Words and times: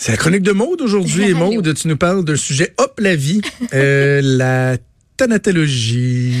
C'est 0.00 0.12
la 0.12 0.16
chronique 0.16 0.40
de 0.40 0.52
Maude 0.52 0.80
aujourd'hui. 0.80 1.28
Et 1.28 1.34
Maude, 1.34 1.74
tu 1.74 1.86
nous 1.86 1.96
parles 1.98 2.24
d'un 2.24 2.34
sujet 2.34 2.72
hop 2.78 2.98
la 3.00 3.14
vie, 3.14 3.42
euh, 3.74 4.22
la 4.24 4.78
thanatologie. 5.18 6.32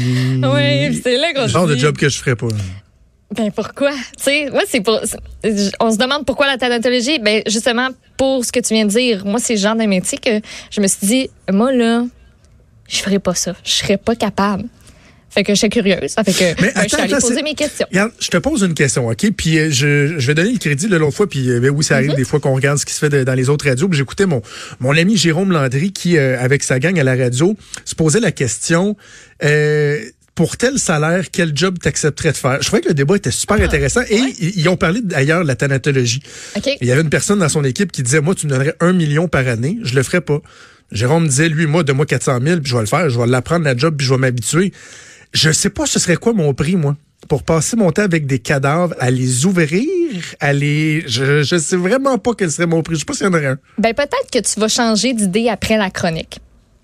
Oui, 0.42 0.98
c'est 1.02 1.18
là 1.18 1.34
qu'on 1.34 1.42
Le 1.42 1.48
genre 1.48 1.66
de 1.66 1.76
job 1.76 1.94
que 1.94 2.08
je 2.08 2.16
ferais 2.16 2.36
pas. 2.36 2.48
Ben 3.36 3.50
pourquoi? 3.50 3.92
Tu 3.92 4.22
sais, 4.22 4.48
moi 4.50 4.62
c'est 4.66 4.80
pour 4.80 4.98
on 5.78 5.92
se 5.92 5.98
demande 5.98 6.24
pourquoi 6.24 6.46
la 6.46 6.56
thanatologie? 6.56 7.18
Ben 7.18 7.42
justement 7.46 7.90
pour 8.16 8.46
ce 8.46 8.50
que 8.50 8.60
tu 8.60 8.72
viens 8.72 8.86
de 8.86 8.90
dire. 8.90 9.26
Moi 9.26 9.38
c'est 9.38 9.56
le 9.56 9.60
genre 9.60 9.76
de 9.76 9.84
métier 9.84 10.16
que 10.16 10.40
je 10.70 10.80
me 10.80 10.86
suis 10.86 11.06
dit 11.06 11.30
moi 11.52 11.70
là, 11.70 12.06
je 12.88 12.96
ferais 12.96 13.18
pas 13.18 13.34
ça. 13.34 13.54
Je 13.62 13.72
serais 13.72 13.98
pas 13.98 14.16
capable. 14.16 14.64
Fait 15.30 15.44
que 15.44 15.54
je 15.54 15.58
suis 15.58 15.68
curieuse. 15.68 16.10
Ça 16.10 16.24
fait 16.24 16.32
que 16.32 16.60
Mais 16.60 16.72
ben, 16.74 16.82
je 16.82 16.88
suis 16.88 16.96
allée 17.00 17.14
poser 17.20 17.42
mes 17.42 17.54
questions. 17.54 17.86
Regarde, 17.90 18.10
je 18.20 18.28
te 18.28 18.36
pose 18.36 18.62
une 18.62 18.74
question, 18.74 19.08
OK? 19.08 19.30
Puis 19.36 19.58
euh, 19.58 19.70
je, 19.70 20.18
je 20.18 20.26
vais 20.26 20.34
donner 20.34 20.52
le 20.52 20.58
crédit 20.58 20.88
de 20.88 20.96
l'autre 20.96 21.16
fois, 21.16 21.28
puis 21.28 21.48
euh, 21.50 21.60
ben 21.60 21.70
oui, 21.70 21.84
ça 21.84 21.94
Mhm. 22.00 22.04
arrive 22.04 22.16
des 22.16 22.24
fois 22.24 22.40
qu'on 22.40 22.54
regarde 22.54 22.78
ce 22.78 22.84
qui 22.86 22.92
se 22.94 22.98
fait 22.98 23.08
de- 23.10 23.22
dans 23.24 23.34
les 23.34 23.48
autres 23.48 23.66
radios. 23.68 23.88
J'écoutais 23.92 24.26
mon, 24.26 24.42
mon 24.80 24.96
ami 24.96 25.16
Jérôme 25.16 25.52
Landry 25.52 25.92
qui, 25.92 26.16
euh, 26.18 26.36
avec 26.40 26.62
sa 26.64 26.78
gang 26.80 26.98
à 26.98 27.04
la 27.04 27.14
radio, 27.16 27.56
se 27.84 27.94
posait 27.94 28.20
la 28.20 28.32
question 28.32 28.96
euh, 29.44 30.00
pour 30.34 30.56
tel 30.56 30.78
salaire, 30.78 31.26
quel 31.30 31.54
job 31.54 31.78
t'accepterais 31.78 32.32
de 32.32 32.36
faire? 32.36 32.58
Je 32.62 32.66
trouvais 32.66 32.80
que 32.82 32.88
le 32.88 32.94
débat 32.94 33.16
était 33.16 33.30
super 33.30 33.58
Ah, 33.60 33.64
intéressant 33.64 34.00
et 34.08 34.16
ils, 34.40 34.58
ils 34.60 34.68
ont 34.68 34.76
parlé 34.76 35.00
d'ailleurs 35.02 35.42
de 35.42 35.48
la 35.48 35.54
thanatologie. 35.54 36.22
Il 36.80 36.86
y 36.88 36.92
avait 36.92 37.02
une 37.02 37.10
personne 37.10 37.40
dans 37.40 37.48
son 37.48 37.62
équipe 37.64 37.92
qui 37.92 38.02
disait, 38.02 38.20
moi, 38.20 38.34
tu 38.34 38.46
me 38.46 38.50
donnerais 38.52 38.74
un 38.80 38.92
million 38.92 39.28
par 39.28 39.46
année, 39.48 39.78
je 39.82 39.94
le 39.94 40.02
ferais 40.02 40.22
pas. 40.22 40.40
Jérôme 40.92 41.28
disait, 41.28 41.48
lui, 41.48 41.66
moi, 41.66 41.82
de 41.84 41.92
moi 41.92 42.06
400 42.06 42.40
000, 42.42 42.60
puis 42.60 42.70
je 42.70 42.74
vais 42.74 42.80
le 42.80 42.86
faire, 42.86 43.08
je 43.10 43.18
vais 43.20 43.26
l'apprendre 43.26 43.64
la 43.64 43.76
job, 43.76 43.94
puis 43.96 44.06
je 44.06 44.12
vais 44.14 44.18
m'habituer. 44.18 44.72
Je 45.32 45.50
sais 45.52 45.70
pas 45.70 45.86
ce 45.86 45.98
serait 45.98 46.16
quoi 46.16 46.32
mon 46.32 46.52
prix, 46.54 46.76
moi, 46.76 46.96
pour 47.28 47.42
passer 47.42 47.76
mon 47.76 47.92
temps 47.92 48.02
avec 48.02 48.26
des 48.26 48.38
cadavres, 48.38 48.94
à 48.98 49.10
les 49.10 49.46
ouvrir, 49.46 49.86
à 50.40 50.52
les... 50.52 51.04
Je, 51.06 51.42
je 51.42 51.56
sais 51.56 51.76
vraiment 51.76 52.18
pas 52.18 52.32
quel 52.36 52.50
serait 52.50 52.66
mon 52.66 52.82
prix. 52.82 52.94
Je 52.96 53.00
sais 53.00 53.04
pas 53.04 53.14
s'il 53.14 53.26
y 53.26 53.28
en 53.28 53.32
aurait 53.34 53.46
un. 53.46 53.58
Ben 53.78 53.94
peut-être 53.94 54.30
que 54.32 54.38
tu 54.40 54.58
vas 54.58 54.68
changer 54.68 55.12
d'idée 55.14 55.48
après 55.48 55.76
la 55.76 55.90
chronique. 55.90 56.40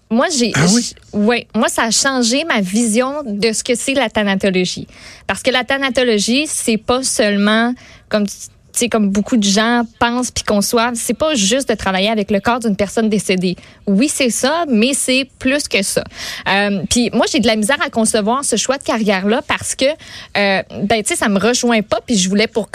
Moi, 0.08 0.26
j'ai, 0.38 0.52
Ah 0.54 0.66
oui? 0.72 0.92
ouais, 1.12 1.48
moi, 1.52 1.68
ça 1.68 1.82
a 1.82 1.90
changé 1.90 2.44
ma 2.44 2.60
vision 2.60 3.24
de 3.26 3.52
ce 3.52 3.64
que 3.64 3.74
c'est 3.74 3.94
la 3.94 4.08
thanatologie. 4.08 4.86
Parce 5.26 5.42
que 5.42 5.50
la 5.50 5.64
thanatologie, 5.64 6.46
c'est 6.46 6.76
pas 6.76 7.02
seulement 7.02 7.74
comme, 8.08 8.24
tu 8.28 8.34
sais, 8.80 8.88
comme 8.88 9.10
beaucoup 9.10 9.36
de 9.36 9.44
gens 9.44 9.82
pensent 9.98 10.30
puis 10.30 10.44
conçoivent, 10.44 10.94
c'est 10.94 11.14
pas 11.14 11.34
juste 11.34 11.68
de 11.68 11.74
travailler 11.74 12.08
avec 12.10 12.30
le 12.30 12.40
corps 12.40 12.58
d'une 12.60 12.76
personne 12.76 13.08
décédée. 13.08 13.56
Oui, 13.86 14.08
c'est 14.12 14.30
ça, 14.30 14.64
mais 14.68 14.92
c'est 14.94 15.28
plus 15.38 15.68
que 15.68 15.82
ça. 15.82 16.04
Euh, 16.48 16.82
puis 16.90 17.10
moi, 17.12 17.26
j'ai 17.30 17.40
de 17.40 17.46
la 17.46 17.56
misère 17.56 17.78
à 17.84 17.90
concevoir 17.90 18.44
ce 18.44 18.56
choix 18.56 18.78
de 18.78 18.82
carrière-là 18.82 19.42
parce 19.46 19.74
que, 19.74 19.84
euh, 19.86 20.62
ben, 20.82 21.02
tu 21.02 21.08
sais, 21.08 21.16
ça 21.16 21.28
me 21.28 21.38
rejoint 21.38 21.82
pas. 21.82 22.00
Puis 22.06 22.16
je 22.16 22.28
voulais 22.28 22.46
pour, 22.46 22.68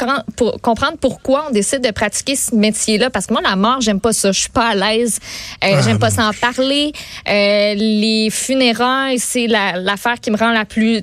comprendre 0.61 0.97
pourquoi 0.99 1.45
on 1.49 1.51
décide 1.51 1.81
de 1.81 1.91
pratiquer 1.91 2.35
ce 2.35 2.55
métier-là. 2.55 3.09
Parce 3.09 3.27
que 3.27 3.33
moi, 3.33 3.41
la 3.41 3.55
mort, 3.55 3.81
j'aime 3.81 3.99
pas 3.99 4.13
ça. 4.13 4.31
Je 4.31 4.39
suis 4.39 4.49
pas 4.49 4.69
à 4.69 4.75
l'aise. 4.75 5.19
Euh, 5.63 5.67
Ah, 5.73 5.81
j'aime 5.83 5.99
pas 5.99 6.09
bon. 6.09 6.15
ça 6.15 6.27
en 6.27 6.33
parler. 6.33 6.91
Euh, 7.27 7.73
les 7.75 8.29
funérailles, 8.31 9.19
c'est 9.19 9.47
la- 9.47 9.77
l'affaire 9.77 10.19
qui 10.19 10.31
me 10.31 10.37
rend 10.37 10.51
la 10.51 10.65
plus 10.65 11.01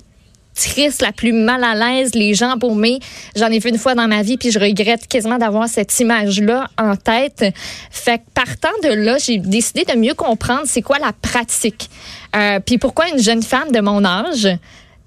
triste, 0.59 1.03
la 1.03 1.13
plus 1.13 1.33
mal 1.33 1.65
à 1.65 1.75
l'aise, 1.75 2.15
les 2.15 2.35
gens 2.35 2.59
paumés. 2.59 2.99
J'en 3.37 3.47
ai 3.47 3.59
vu 3.59 3.71
une 3.71 3.79
fois 3.79 3.95
dans 3.95 4.09
ma 4.09 4.23
vie, 4.23 4.37
puis 4.37 4.51
je 4.51 4.59
regrette 4.59 5.07
quasiment 5.07 5.39
d'avoir 5.39 5.69
cette 5.69 5.99
image-là 6.01 6.69
en 6.79 6.97
tête. 6.97 7.45
Fait 7.91 8.19
que 8.19 8.25
partant 8.35 8.77
de 8.83 8.89
là, 8.89 9.19
j'ai 9.19 9.39
décidé 9.39 9.85
de 9.85 9.97
mieux 9.97 10.15
comprendre 10.15 10.63
c'est 10.67 10.83
quoi 10.83 10.99
la 10.99 11.13
pratique. 11.13 11.89
Euh, 12.37 12.61
puis 12.61 12.79
pourquoi 12.79 13.09
une 13.09 13.21
jeune 13.21 13.43
femme 13.43 13.71
de 13.73 13.81
mon 13.81 14.05
âge 14.05 14.49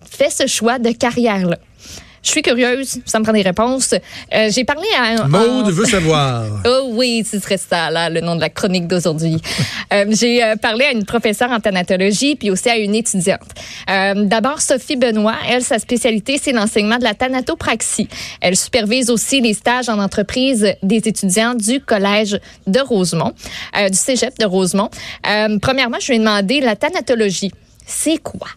fait 0.09 0.29
ce 0.29 0.47
choix 0.47 0.79
de 0.79 0.91
carrière-là. 0.91 1.57
Je 2.23 2.29
suis 2.29 2.41
curieuse, 2.43 2.99
ça 3.05 3.17
me 3.19 3.23
prend 3.23 3.33
des 3.33 3.41
réponses. 3.41 3.93
Euh, 4.33 4.49
j'ai 4.51 4.63
parlé 4.63 4.85
à... 4.97 5.25
Maude 5.27 5.65
en- 5.65 5.69
veut 5.71 5.85
savoir. 5.85 6.45
Oh 6.65 6.89
oui, 6.91 7.25
ce 7.29 7.39
serait 7.39 7.57
ça, 7.57 7.89
là, 7.89 8.09
le 8.09 8.21
nom 8.21 8.35
de 8.35 8.41
la 8.41 8.49
chronique 8.49 8.87
d'aujourd'hui. 8.87 9.37
Euh, 9.93 10.05
J'ai 10.09 10.41
euh, 10.41 10.55
parlé 10.55 10.85
à 10.85 10.91
une 10.93 11.03
professeure 11.03 11.51
en 11.51 11.59
thanatologie, 11.59 12.37
puis 12.37 12.49
aussi 12.49 12.69
à 12.69 12.77
une 12.77 12.95
étudiante. 12.95 13.41
Euh, 13.89 14.13
D'abord, 14.23 14.61
Sophie 14.61 14.95
Benoît, 14.95 15.35
elle, 15.49 15.63
sa 15.63 15.79
spécialité, 15.79 16.39
c'est 16.41 16.53
l'enseignement 16.53 16.97
de 16.97 17.03
la 17.03 17.13
thanatopraxie. 17.13 18.07
Elle 18.39 18.55
supervise 18.55 19.09
aussi 19.09 19.41
les 19.41 19.53
stages 19.53 19.89
en 19.89 19.99
entreprise 19.99 20.65
des 20.81 20.95
étudiants 21.09 21.55
du 21.55 21.81
Collège 21.81 22.39
de 22.67 22.79
Rosemont, 22.79 23.33
euh, 23.77 23.89
du 23.89 23.97
Cégep 23.97 24.39
de 24.39 24.45
Rosemont. 24.45 24.89
Euh, 25.27 25.59
premièrement, 25.61 25.97
je 25.99 26.07
lui 26.07 26.15
ai 26.15 26.19
demandé 26.19 26.61
la 26.61 26.77
thanatologie. 26.77 27.51
C'est 27.85 28.17
quoi? 28.23 28.47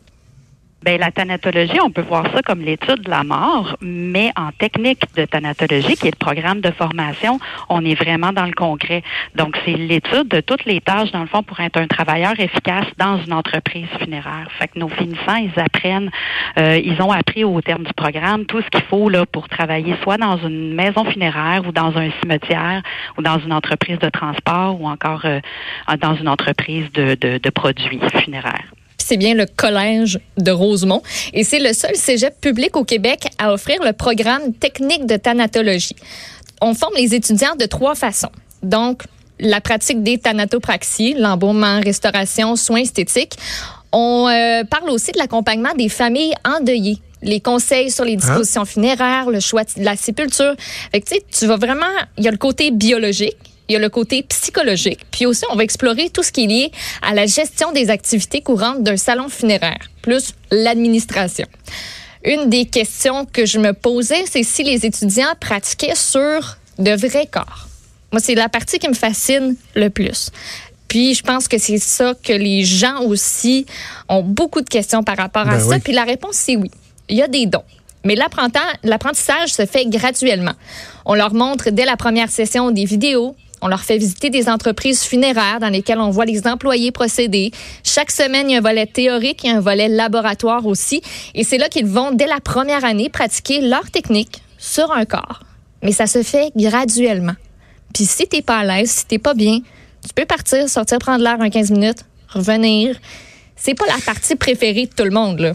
Ben, 0.85 1.01
la 1.01 1.11
thanatologie, 1.11 1.81
on 1.83 1.91
peut 1.91 2.03
voir 2.03 2.27
ça 2.35 2.43
comme 2.43 2.61
l'étude 2.61 3.05
de 3.05 3.11
la 3.11 3.25
mort, 3.25 3.75
mais 3.81 4.31
en 4.37 4.51
technique 4.51 5.01
de 5.17 5.25
thanatologie, 5.25 5.97
qui 5.97 6.09
est 6.09 6.11
le 6.11 6.19
programme 6.19 6.61
de 6.61 6.71
formation, 6.73 7.41
on 7.71 7.83
est 7.87 7.95
vraiment 7.95 8.35
dans 8.35 8.45
le 8.45 8.53
concret. 8.53 9.03
Donc, 9.35 9.57
c'est 9.65 9.73
l'étude 9.73 10.29
de 10.29 10.43
toutes 10.43 10.67
les 10.67 10.83
tâches, 10.83 11.11
dans 11.11 11.23
le 11.23 11.27
fond, 11.27 11.43
pour 11.43 11.59
être 11.61 11.79
un 11.79 11.87
travailleur 11.87 12.39
efficace 12.39 12.85
dans 12.99 13.17
une 13.17 13.33
entreprise 13.33 13.89
funéraire. 13.99 14.47
Fait 14.59 14.69
que 14.69 14.79
nos 14.79 14.91
finissants, 14.91 15.37
ils 15.37 15.59
apprennent, 15.59 16.11
euh, 16.59 16.79
ils 16.85 17.01
ont 17.01 17.13
appris 17.13 17.45
au 17.45 17.63
terme 17.63 17.85
du 17.85 17.95
programme 17.95 18.45
tout 18.45 18.61
ce 18.61 18.69
qu'il 18.69 18.83
faut 18.83 19.09
là 19.09 19.25
pour 19.25 19.49
travailler 19.49 19.97
soit 20.03 20.19
dans 20.19 20.37
une 20.37 20.75
maison 20.75 21.07
funéraire 21.07 21.63
ou 21.67 21.73
dans 21.73 21.97
un 21.97 22.11
cimetière 22.21 22.83
ou 23.17 23.23
dans 23.23 23.39
une 23.39 23.55
entreprise 23.55 23.99
de 24.01 24.11
transport 24.11 24.79
ou 24.79 24.87
encore 24.87 25.23
euh, 25.25 25.41
dans 25.99 26.15
une 26.15 26.29
entreprise 26.29 26.93
de 26.93 27.51
produits 27.51 28.01
funéraires. 28.23 28.74
C'est 28.99 29.17
bien 29.17 29.35
le 29.35 29.47
Collège 29.47 30.19
de 30.39 30.51
Rosemont. 30.51 31.03
Et 31.33 31.45
c'est 31.45 31.59
le 31.59 31.73
seul 31.73 31.95
cégep 31.95 32.41
public 32.41 32.77
au 32.77 32.85
Québec 32.85 33.29
à 33.39 33.53
offrir 33.53 33.83
le 33.83 33.93
programme 33.93 34.53
technique 34.55 35.07
de 35.07 35.17
thanatologie. 35.17 35.97
On 36.61 36.75
forme 36.75 36.95
les 36.97 37.15
étudiants 37.15 37.57
de 37.59 37.67
trois 37.67 37.95
façons. 37.95 38.31
Donc, 38.63 39.03
la 39.41 39.61
pratique 39.61 40.03
des 40.03 40.19
thanatopraxies, 40.19 41.15
l'embaumement, 41.15 41.81
restauration, 41.81 42.57
soins 42.57 42.81
esthétiques. 42.81 43.37
On 43.93 44.29
euh, 44.29 44.65
parle 44.65 44.91
aussi 44.91 45.13
de 45.13 45.19
l'accompagnement 45.19 45.75
des 45.77 45.89
familles 45.89 46.35
endeuillées 46.45 46.99
les 47.25 47.41
conseils 47.41 47.91
sur 47.91 48.05
les 48.05 48.17
dispositions 48.17 48.65
funéraires, 48.65 49.31
le 49.31 49.41
choix 49.41 49.65
de 49.65 49.83
la 49.83 49.97
sépulture. 49.97 50.55
Fait 50.93 51.01
que, 51.01 51.15
tu 51.33 51.47
vas 51.47 51.57
vraiment, 51.57 51.87
il 52.19 52.25
y 52.25 52.29
a 52.29 52.31
le 52.31 52.37
côté 52.37 52.71
biologique, 52.71 53.37
il 53.69 53.73
y 53.73 53.77
a 53.77 53.79
le 53.79 53.89
côté 53.89 54.23
psychologique, 54.25 55.01
puis 55.11 55.27
aussi 55.27 55.45
on 55.51 55.57
va 55.57 55.65
explorer 55.65 56.11
tout 56.11 56.23
ce 56.23 56.33
qui 56.33 56.45
est 56.45 56.47
lié 56.47 56.73
à 57.03 57.15
la 57.15 57.27
gestion 57.27 57.73
des 57.73 57.91
activités 57.91 58.43
courantes 58.43 58.83
d'un 58.83 58.97
salon 58.97 59.29
funéraire, 59.29 59.91
plus 60.03 60.35
l'administration. 60.51 61.47
Une 62.25 62.49
des 62.49 62.67
questions 62.67 63.27
que 63.27 63.47
je 63.47 63.59
me 63.59 63.73
posais, 63.73 64.25
c'est 64.31 64.43
si 64.43 64.63
les 64.63 64.87
étudiants 64.87 65.35
pratiquaient 65.41 65.95
sur 65.95 66.59
de 66.79 66.93
vrais 66.93 67.27
corps. 67.27 67.69
Moi, 68.13 68.21
c'est 68.21 68.35
la 68.35 68.49
partie 68.49 68.79
qui 68.79 68.89
me 68.89 68.95
fascine 68.95 69.57
le 69.75 69.91
plus. 69.91 70.31
Puis 70.89 71.15
je 71.15 71.23
pense 71.23 71.49
que 71.49 71.59
c'est 71.59 71.79
ça 71.79 72.15
que 72.23 72.33
les 72.33 72.65
gens 72.65 73.01
aussi 73.03 73.67
ont 74.09 74.23
beaucoup 74.23 74.61
de 74.61 74.69
questions 74.69 75.03
par 75.03 75.17
rapport 75.17 75.49
à 75.49 75.57
Ben 75.57 75.69
ça. 75.69 75.79
Puis 75.81 75.93
la 75.93 76.05
réponse, 76.05 76.37
c'est 76.37 76.57
oui. 76.57 76.71
Il 77.09 77.17
y 77.17 77.23
a 77.23 77.29
des 77.29 77.47
dons. 77.47 77.65
Mais 78.05 78.15
l'apprentissage 78.15 79.53
se 79.53 79.67
fait 79.67 79.87
graduellement. 79.87 80.53
On 81.05 81.15
leur 81.15 81.35
montre 81.35 81.71
dès 81.71 81.85
la 81.85 81.97
première 81.97 82.31
session 82.31 82.71
des 82.71 82.85
vidéos. 82.85 83.35
On 83.65 83.69
leur 83.69 83.81
fait 83.81 83.97
visiter 83.97 84.29
des 84.29 84.51
entreprises 84.51 85.05
funéraires 85.05 85.59
dans 85.59 85.71
lesquelles 85.71 85.99
on 85.99 86.11
voit 86.11 86.27
les 86.27 86.47
employés 86.47 86.93
procéder. 86.93 87.51
Chaque 87.83 88.11
semaine, 88.11 88.51
il 88.51 88.53
y 88.53 88.57
a 88.57 88.59
un 88.59 88.61
volet 88.61 88.85
théorique, 88.85 89.43
a 89.47 89.57
un 89.57 89.61
volet 89.61 89.89
laboratoire 89.89 90.67
aussi. 90.67 91.01
Et 91.35 91.45
c'est 91.45 91.57
là 91.57 91.71
qu'ils 91.71 91.87
vont, 91.87 92.13
dès 92.13 92.27
la 92.27 92.41
première 92.41 92.85
année, 92.85 93.09
pratiquer 93.09 93.63
leur 93.63 93.91
technique 93.91 94.43
sur 94.59 94.93
un 94.93 95.07
corps. 95.07 95.41
Mais 95.83 95.93
ça 95.93 96.07
se 96.07 96.23
fait 96.23 96.53
graduellement. 96.55 97.37
Puis 97.95 98.05
si 98.05 98.27
t'es 98.27 98.43
pas 98.43 98.59
à 98.59 98.65
l'aise, 98.65 98.91
si 98.91 99.07
t'es 99.07 99.19
pas 99.19 99.33
bien, 99.33 99.61
tu 100.07 100.13
peux 100.15 100.27
partir, 100.27 100.69
sortir 100.69 100.99
prendre 100.99 101.25
l'air 101.25 101.41
un 101.41 101.49
15 101.49 101.71
minutes, 101.71 102.05
revenir. 102.29 102.95
C'est 103.57 103.75
pas 103.75 103.87
la 103.87 103.97
partie 104.05 104.37
préférée 104.37 104.85
de 104.85 104.93
tout 104.95 105.05
le 105.05 105.11
monde, 105.11 105.41
là. 105.41 105.55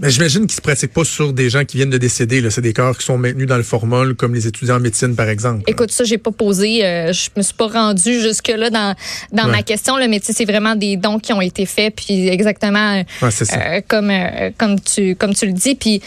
Mais 0.00 0.10
j'imagine 0.10 0.46
qu'ils 0.46 0.54
se 0.56 0.60
pratiquent 0.60 0.92
pas 0.92 1.04
sur 1.04 1.32
des 1.32 1.50
gens 1.50 1.64
qui 1.64 1.76
viennent 1.76 1.90
de 1.90 1.98
décéder. 1.98 2.40
là. 2.40 2.50
C'est 2.50 2.60
des 2.60 2.72
corps 2.72 2.96
qui 2.96 3.04
sont 3.04 3.18
maintenus 3.18 3.48
dans 3.48 3.56
le 3.56 3.62
formol, 3.64 4.14
comme 4.14 4.34
les 4.34 4.46
étudiants 4.46 4.76
en 4.76 4.80
médecine, 4.80 5.16
par 5.16 5.28
exemple. 5.28 5.64
Écoute, 5.66 5.90
ça, 5.90 6.04
j'ai 6.04 6.18
pas 6.18 6.30
posé, 6.30 6.84
euh, 6.84 7.12
je 7.12 7.30
me 7.36 7.42
suis 7.42 7.54
pas 7.54 7.66
rendue 7.66 8.20
jusque-là 8.20 8.70
dans, 8.70 8.94
dans 9.32 9.46
Ouais. 9.46 9.50
ma 9.50 9.62
question. 9.62 9.96
Le 9.96 10.06
métier, 10.06 10.32
c'est 10.32 10.44
vraiment 10.44 10.76
des 10.76 10.96
dons 10.96 11.18
qui 11.18 11.32
ont 11.32 11.40
été 11.40 11.66
faits, 11.66 11.94
puis 11.96 12.28
exactement 12.28 13.02
Ouais, 13.22 13.28
euh, 13.52 13.80
comme, 13.88 14.10
euh, 14.10 14.50
comme, 14.56 14.78
tu, 14.80 15.16
comme 15.16 15.34
tu 15.34 15.46
le 15.46 15.52
dis. 15.52 15.74
Puis 15.74 16.00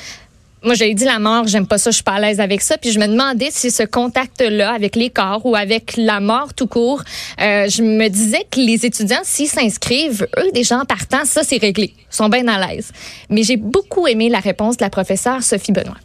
moi, 0.63 0.75
j'avais 0.75 0.93
dit 0.93 1.05
la 1.05 1.17
mort, 1.17 1.47
j'aime 1.47 1.65
pas 1.65 1.77
ça, 1.77 1.89
je 1.89 1.95
suis 1.95 2.03
pas 2.03 2.13
à 2.13 2.19
l'aise 2.19 2.39
avec 2.39 2.61
ça. 2.61 2.77
Puis 2.77 2.91
je 2.91 2.99
me 2.99 3.07
demandais 3.07 3.49
si 3.49 3.71
ce 3.71 3.83
contact-là 3.83 4.71
avec 4.71 4.95
les 4.95 5.09
corps 5.09 5.45
ou 5.45 5.55
avec 5.55 5.97
la 5.97 6.19
mort 6.19 6.53
tout 6.53 6.67
court, 6.67 7.01
euh, 7.41 7.67
je 7.67 7.81
me 7.81 8.07
disais 8.09 8.45
que 8.49 8.59
les 8.59 8.85
étudiants, 8.85 9.21
s'ils 9.23 9.47
s'inscrivent, 9.47 10.27
eux, 10.37 10.51
des 10.53 10.63
gens 10.63 10.85
partant, 10.85 11.25
ça, 11.25 11.43
c'est 11.43 11.57
réglé. 11.57 11.93
Ils 11.97 12.15
sont 12.15 12.29
bien 12.29 12.47
à 12.47 12.67
l'aise. 12.67 12.91
Mais 13.29 13.43
j'ai 13.43 13.57
beaucoup 13.57 14.07
aimé 14.07 14.29
la 14.29 14.39
réponse 14.39 14.77
de 14.77 14.83
la 14.83 14.89
professeure 14.89 15.41
Sophie 15.41 15.71
Benoît 15.71 15.97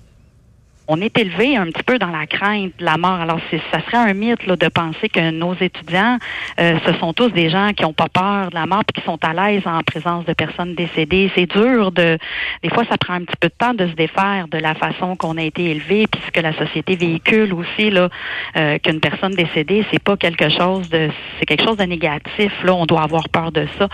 on 0.89 1.01
est 1.01 1.17
élevé 1.19 1.57
un 1.57 1.67
petit 1.67 1.83
peu 1.83 1.99
dans 1.99 2.11
la 2.11 2.27
crainte 2.27 2.73
de 2.79 2.85
la 2.85 2.97
mort. 2.97 3.21
Alors, 3.21 3.41
ça 3.73 3.81
serait 3.81 3.97
un 3.97 4.15
mythe 4.15 4.47
là, 4.47 4.57
de 4.57 4.69
penser 4.69 5.09
que 5.09 5.31
nos 5.31 5.55
étudiants, 5.55 6.19
euh, 6.61 6.79
ce 6.87 6.93
sont 6.95 7.13
tous 7.13 7.31
des 7.31 7.51
gens 7.51 7.73
qui 7.77 7.83
n'ont 7.83 7.93
pas 7.93 8.09
peur 8.09 8.51
de 8.51 8.55
la 8.55 8.67
mort 8.67 8.83
et 8.89 8.93
qui 8.93 9.05
sont 9.05 9.19
à 9.25 9.33
l'aise 9.33 9.63
en 9.67 9.83
présence 9.83 10.25
de 10.25 10.33
personnes 10.33 10.75
décédées. 10.75 11.31
C'est 11.35 11.47
dur 11.47 11.93
de... 11.93 12.19
Des 12.63 12.69
fois, 12.71 12.85
ça 12.89 12.97
prend 12.99 13.15
un 13.15 13.25
petit 13.25 13.37
peu 13.41 13.49
de 13.49 13.55
temps 13.59 13.75
de 13.75 13.87
se 13.89 13.95
défaire 13.95 14.47
de 14.49 14.59
la 14.59 14.75
façon 14.75 15.17
qu'on 15.17 15.37
a 15.37 15.43
été 15.43 15.71
élevé, 15.71 16.07
puis 16.07 16.21
ce 16.27 16.31
que 16.31 16.41
la 16.41 16.53
société 16.53 16.97
véhicule 16.97 17.53
aussi, 17.53 17.91
là, 17.91 18.09
euh, 18.57 18.79
qu'une 18.79 19.01
personne 19.01 19.33
décédée, 19.33 19.85
c'est 19.91 20.03
pas 20.03 20.17
quelque 20.17 20.49
chose 20.49 20.89
de... 20.91 21.11
C'est 21.39 21.47
quelque 21.47 21.65
chose 21.65 21.77
de 21.77 21.85
négatif. 21.85 22.53
Là, 22.65 22.75
on 22.75 22.87
doit 22.87 23.03
avoir 23.03 23.29
peur 23.29 23.53
de 23.53 23.67
ça. 23.79 23.89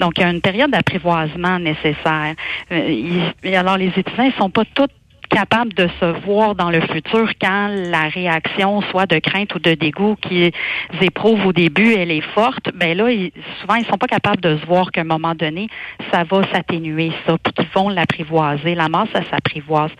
Donc, 0.00 0.14
il 0.18 0.20
y 0.22 0.24
a 0.24 0.30
une 0.30 0.40
période 0.40 0.70
d'apprivoisement 0.70 1.58
nécessaire. 1.58 2.34
Euh, 2.70 3.30
alors, 3.44 3.78
les 3.78 3.92
étudiants, 3.96 4.24
ils 4.24 4.34
sont 4.38 4.50
pas 4.50 4.64
tous 4.74 4.88
capable 5.28 5.72
de 5.74 5.88
se 6.00 6.04
voir 6.24 6.54
dans 6.54 6.70
le 6.70 6.80
futur 6.80 7.30
quand 7.40 7.68
la 7.68 8.08
réaction, 8.08 8.80
soit 8.82 9.06
de 9.06 9.18
crainte 9.18 9.54
ou 9.54 9.58
de 9.58 9.74
dégoût 9.74 10.16
qu'ils 10.20 10.52
éprouvent 11.00 11.46
au 11.46 11.52
début, 11.52 11.94
elle 11.94 12.10
est 12.10 12.20
forte, 12.34 12.70
ben 12.74 12.96
là, 12.96 13.08
souvent, 13.60 13.74
ils 13.74 13.86
sont 13.86 13.98
pas 13.98 14.06
capables 14.06 14.40
de 14.40 14.56
se 14.58 14.66
voir 14.66 14.90
qu'à 14.90 15.02
un 15.02 15.04
moment 15.04 15.34
donné, 15.34 15.68
ça 16.12 16.24
va 16.24 16.42
s'atténuer, 16.52 17.12
ça, 17.26 17.36
puis 17.42 17.52
qu'ils 17.52 17.72
vont 17.74 17.88
l'apprivoiser. 17.88 18.74
La 18.74 18.88
mort, 18.88 19.06
ça 19.12 19.20
s'apprivoise. 19.30 19.90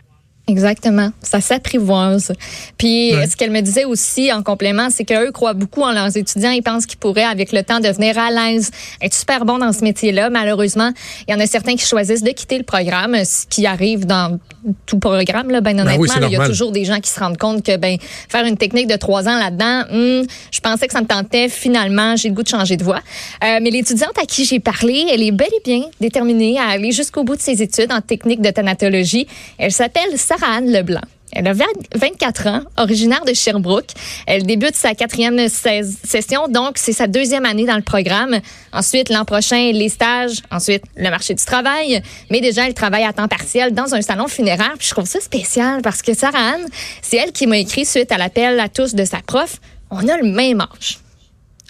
Exactement, 0.46 1.10
ça 1.22 1.40
s'apprivoise. 1.40 2.32
Puis 2.76 3.12
ce 3.12 3.34
qu'elle 3.34 3.50
me 3.50 3.62
disait 3.62 3.86
aussi 3.86 4.30
en 4.30 4.42
complément, 4.42 4.88
c'est 4.90 5.04
qu'eux 5.06 5.32
croient 5.32 5.54
beaucoup 5.54 5.80
en 5.80 5.92
leurs 5.92 6.14
étudiants. 6.18 6.50
Ils 6.50 6.62
pensent 6.62 6.84
qu'ils 6.84 6.98
pourraient, 6.98 7.24
avec 7.24 7.50
le 7.50 7.62
temps, 7.62 7.80
devenir 7.80 8.18
à 8.18 8.30
l'aise, 8.30 8.70
être 9.00 9.14
super 9.14 9.46
bons 9.46 9.56
dans 9.56 9.72
ce 9.72 9.82
métier-là. 9.82 10.28
Malheureusement, 10.28 10.90
il 11.26 11.32
y 11.32 11.34
en 11.34 11.40
a 11.40 11.46
certains 11.46 11.76
qui 11.76 11.86
choisissent 11.86 12.22
de 12.22 12.30
quitter 12.30 12.58
le 12.58 12.64
programme, 12.64 13.16
ce 13.24 13.46
qui 13.46 13.66
arrive 13.66 14.04
dans 14.04 14.38
tout 14.84 14.98
programme. 14.98 15.50
Là, 15.50 15.62
ben, 15.62 15.76
ben 15.76 15.88
honnêtement, 15.88 16.26
il 16.26 16.32
y 16.32 16.36
a 16.36 16.46
toujours 16.46 16.72
des 16.72 16.84
gens 16.84 17.00
qui 17.00 17.08
se 17.08 17.18
rendent 17.18 17.38
compte 17.38 17.64
que 17.64 17.78
ben 17.78 17.96
faire 18.28 18.44
une 18.44 18.58
technique 18.58 18.86
de 18.86 18.96
trois 18.96 19.26
ans 19.26 19.38
là-dedans, 19.38 19.84
hmm, 19.90 20.26
je 20.50 20.60
pensais 20.60 20.86
que 20.86 20.92
ça 20.92 21.00
me 21.00 21.06
tentait. 21.06 21.48
Finalement, 21.48 22.16
j'ai 22.16 22.28
le 22.28 22.34
goût 22.34 22.42
de 22.42 22.48
changer 22.48 22.76
de 22.76 22.84
voie. 22.84 23.00
Euh, 23.42 23.60
mais 23.62 23.70
l'étudiante 23.70 24.18
à 24.22 24.26
qui 24.26 24.44
j'ai 24.44 24.60
parlé, 24.60 25.06
elle 25.10 25.22
est 25.22 25.32
bel 25.32 25.48
et 25.48 25.62
bien 25.64 25.86
déterminée 26.00 26.58
à 26.58 26.68
aller 26.68 26.92
jusqu'au 26.92 27.24
bout 27.24 27.36
de 27.36 27.40
ses 27.40 27.62
études 27.62 27.92
en 27.92 28.02
technique 28.02 28.42
de 28.42 28.50
thanatologie. 28.50 29.26
Elle 29.56 29.72
s'appelle 29.72 30.18
Sarah 30.38 30.56
Anne 30.56 30.72
Leblanc. 30.72 31.00
Elle 31.32 31.48
a 31.48 31.52
24 31.52 32.46
ans, 32.46 32.60
originaire 32.76 33.24
de 33.24 33.34
Sherbrooke. 33.34 33.90
Elle 34.26 34.44
débute 34.44 34.76
sa 34.76 34.94
quatrième 34.94 35.48
session, 35.48 36.46
donc 36.48 36.74
c'est 36.76 36.92
sa 36.92 37.08
deuxième 37.08 37.44
année 37.44 37.66
dans 37.66 37.74
le 37.74 37.82
programme. 37.82 38.38
Ensuite, 38.72 39.08
l'an 39.08 39.24
prochain, 39.24 39.72
les 39.72 39.88
stages. 39.88 40.42
Ensuite, 40.52 40.84
le 40.96 41.10
marché 41.10 41.34
du 41.34 41.44
travail. 41.44 42.02
Mais 42.30 42.40
déjà, 42.40 42.66
elle 42.66 42.74
travaille 42.74 43.02
à 43.02 43.12
temps 43.12 43.26
partiel 43.26 43.74
dans 43.74 43.94
un 43.94 44.00
salon 44.00 44.28
funéraire. 44.28 44.74
Puis 44.78 44.86
je 44.86 44.92
trouve 44.92 45.06
ça 45.06 45.20
spécial 45.20 45.82
parce 45.82 46.02
que 46.02 46.14
Sarah 46.14 46.54
Anne, 46.54 46.66
c'est 47.02 47.16
elle 47.16 47.32
qui 47.32 47.48
m'a 47.48 47.58
écrit 47.58 47.84
suite 47.84 48.12
à 48.12 48.18
l'appel 48.18 48.60
à 48.60 48.68
tous 48.68 48.94
de 48.94 49.04
sa 49.04 49.18
prof. 49.18 49.60
On 49.90 50.08
a 50.08 50.16
le 50.16 50.28
même 50.28 50.60
âge. 50.60 50.98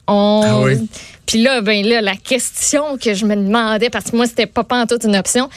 On... 0.07 0.43
Ah 0.45 0.61
oui. 0.61 0.89
Puis 1.27 1.43
là, 1.43 1.63
ben 1.63 1.87
là, 1.87 2.03
la 2.03 2.17
question 2.17 2.99
que 2.99 3.15
je 3.15 3.25
me 3.25 3.35
demandais, 3.35 3.89
parce 3.89 4.11
que 4.11 4.17
moi, 4.17 4.27
c'était 4.27 4.47
pas 4.47 4.67
en 4.71 4.87
toute 4.87 5.05
une 5.05 5.17
option, 5.17 5.49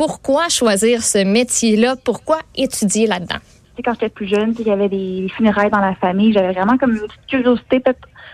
pourquoi 0.00 0.48
choisir 0.48 1.02
ce 1.02 1.22
métier-là? 1.22 1.94
Pourquoi 1.94 2.38
étudier 2.56 3.06
là-dedans? 3.06 3.36
Quand 3.84 3.92
j'étais 3.92 4.08
plus 4.08 4.26
jeune, 4.26 4.54
il 4.58 4.66
y 4.66 4.70
avait 4.70 4.88
des 4.88 5.30
funérailles 5.36 5.68
dans 5.68 5.78
la 5.80 5.94
famille. 5.94 6.32
J'avais 6.32 6.54
vraiment 6.54 6.78
comme 6.78 6.92
une 6.92 7.00
petite 7.00 7.26
curiosité, 7.28 7.82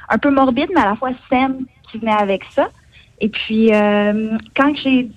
un 0.09 0.19
peu 0.19 0.31
morbide, 0.31 0.69
mais 0.73 0.83
à 0.83 0.91
la 0.91 0.95
fois 0.95 1.11
saine 1.29 1.67
qui 1.91 1.99
venait 1.99 2.13
avec 2.13 2.45
ça. 2.55 2.69
Et 3.21 3.29
puis, 3.29 3.75
euh, 3.75 4.39
quand 4.57 4.73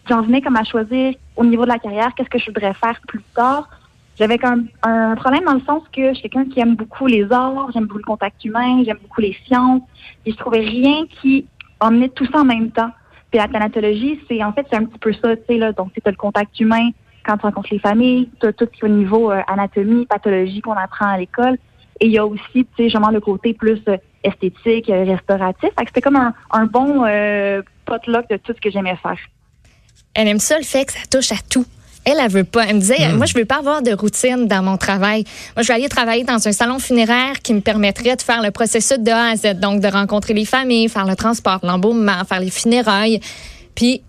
j'en 0.10 0.24
venais 0.24 0.42
comme 0.42 0.56
à 0.56 0.64
choisir 0.64 1.14
au 1.36 1.46
niveau 1.46 1.66
de 1.66 1.70
la 1.70 1.78
carrière, 1.78 2.16
qu'est-ce 2.16 2.30
que 2.30 2.40
je 2.40 2.48
voudrais 2.48 2.74
faire 2.74 3.00
plus 3.08 3.22
tard, 3.36 3.70
j'avais 4.18 4.44
un, 4.44 4.64
un 4.82 5.16
problème 5.18 5.44
dans 5.46 5.54
le 5.54 5.62
sens 5.68 5.84
que 5.96 6.10
je 6.10 6.14
suis 6.16 6.30
quelqu'un 6.32 6.50
qui 6.50 6.60
aime 6.62 6.76
beaucoup 6.76 7.06
les 7.06 7.32
arts, 7.32 7.70
j'aime 7.76 7.86
beaucoup 7.86 8.00
le 8.00 8.06
contact 8.06 8.44
humain, 8.44 8.82
j'aime 8.84 8.98
beaucoup 9.04 9.22
les 9.22 9.38
sciences, 9.46 9.84
et 10.26 10.32
je 10.32 10.38
trouvais 10.38 10.62
rien 10.62 11.06
qui 11.22 11.46
emmenait 11.80 12.10
tout 12.10 12.26
ça 12.26 12.40
en 12.40 12.46
même 12.46 12.72
temps. 12.72 12.90
Puis 13.32 13.40
la 13.40 13.48
thanatologie, 13.48 14.20
c'est 14.28 14.44
en 14.44 14.54
fait 14.54 14.66
c'est 14.70 14.78
un 14.78 14.86
petit 14.86 15.00
peu 15.00 15.14
ça, 15.14 15.36
tu 15.36 15.44
sais 15.48 15.58
là. 15.58 15.72
Donc 15.72 15.92
c'est 15.94 16.06
le 16.06 16.16
contact 16.16 16.60
humain 16.60 16.90
quand 17.26 17.38
tu 17.38 17.46
rencontres 17.46 17.70
les 17.72 17.80
familles, 17.80 18.30
tout 18.40 18.54
ce 18.60 18.66
qui 18.66 18.80
est 18.82 18.84
au 18.84 18.88
niveau 18.88 19.32
euh, 19.32 19.42
anatomie, 19.48 20.06
pathologie 20.06 20.62
qu'on 20.62 20.74
apprend 20.74 21.08
à 21.08 21.18
l'école. 21.18 21.58
Et 22.00 22.08
il 22.08 22.12
y 22.14 22.18
a 22.18 22.26
aussi, 22.26 22.42
tu 22.54 22.66
sais, 22.78 22.84
justement 22.86 23.10
le 23.10 23.20
côté 23.20 23.54
plus 23.54 23.82
euh, 23.88 23.98
esthétique, 24.24 24.90
euh, 24.90 25.04
restauratif. 25.04 25.70
Fait 25.78 25.84
que 25.84 25.90
c'était 25.90 26.02
comme 26.02 26.16
un, 26.16 26.34
un 26.52 26.66
bon 26.66 27.04
potluck 27.86 28.30
de 28.30 28.38
tout 28.38 28.54
ce 28.56 28.62
que 28.62 28.72
j'aimais 28.72 28.96
faire. 28.96 29.18
Elle 30.14 30.28
aime 30.28 30.40
ça 30.40 30.58
le 30.58 30.64
fait 30.64 30.86
que 30.86 30.94
ça 30.94 31.06
touche 31.10 31.32
à 31.32 31.42
tout. 31.50 31.66
Elle, 32.06 32.18
elle 32.20 32.32
veut 32.32 32.44
pas. 32.44 32.66
Elle 32.68 32.76
me 32.76 32.82
disait, 32.82 33.10
hmm. 33.10 33.18
moi, 33.18 33.26
je 33.26 33.34
veux 33.34 33.46
pas 33.46 33.58
avoir 33.58 33.82
de 33.82 33.92
routine 33.92 34.48
dans 34.48 34.64
mon 34.64 34.78
travail. 34.78 35.26
Moi, 35.56 35.64
je 35.64 35.68
vais 35.68 35.74
aller 35.74 35.90
travailler 35.90 36.24
dans 36.24 36.48
un 36.48 36.52
salon 36.52 36.80
funéraire 36.80 37.42
qui 37.42 37.54
me 37.54 37.62
permettrait 37.62 38.16
de 38.16 38.22
faire 38.22 38.42
le 38.42 38.52
processus 38.52 39.00
de 39.00 39.12
A 39.12 39.32
à 39.32 39.36
Z. 39.36 39.60
Donc, 39.60 39.82
de 39.82 39.88
rencontrer 39.88 40.34
les 40.34 40.46
familles, 40.46 40.90
faire 40.90 41.06
le 41.06 41.16
transport, 41.16 41.60
l'embaumement, 41.64 42.24
faire 42.28 42.40
les 42.40 42.50
funérailles. 42.50 43.20
Puis, 43.76 44.02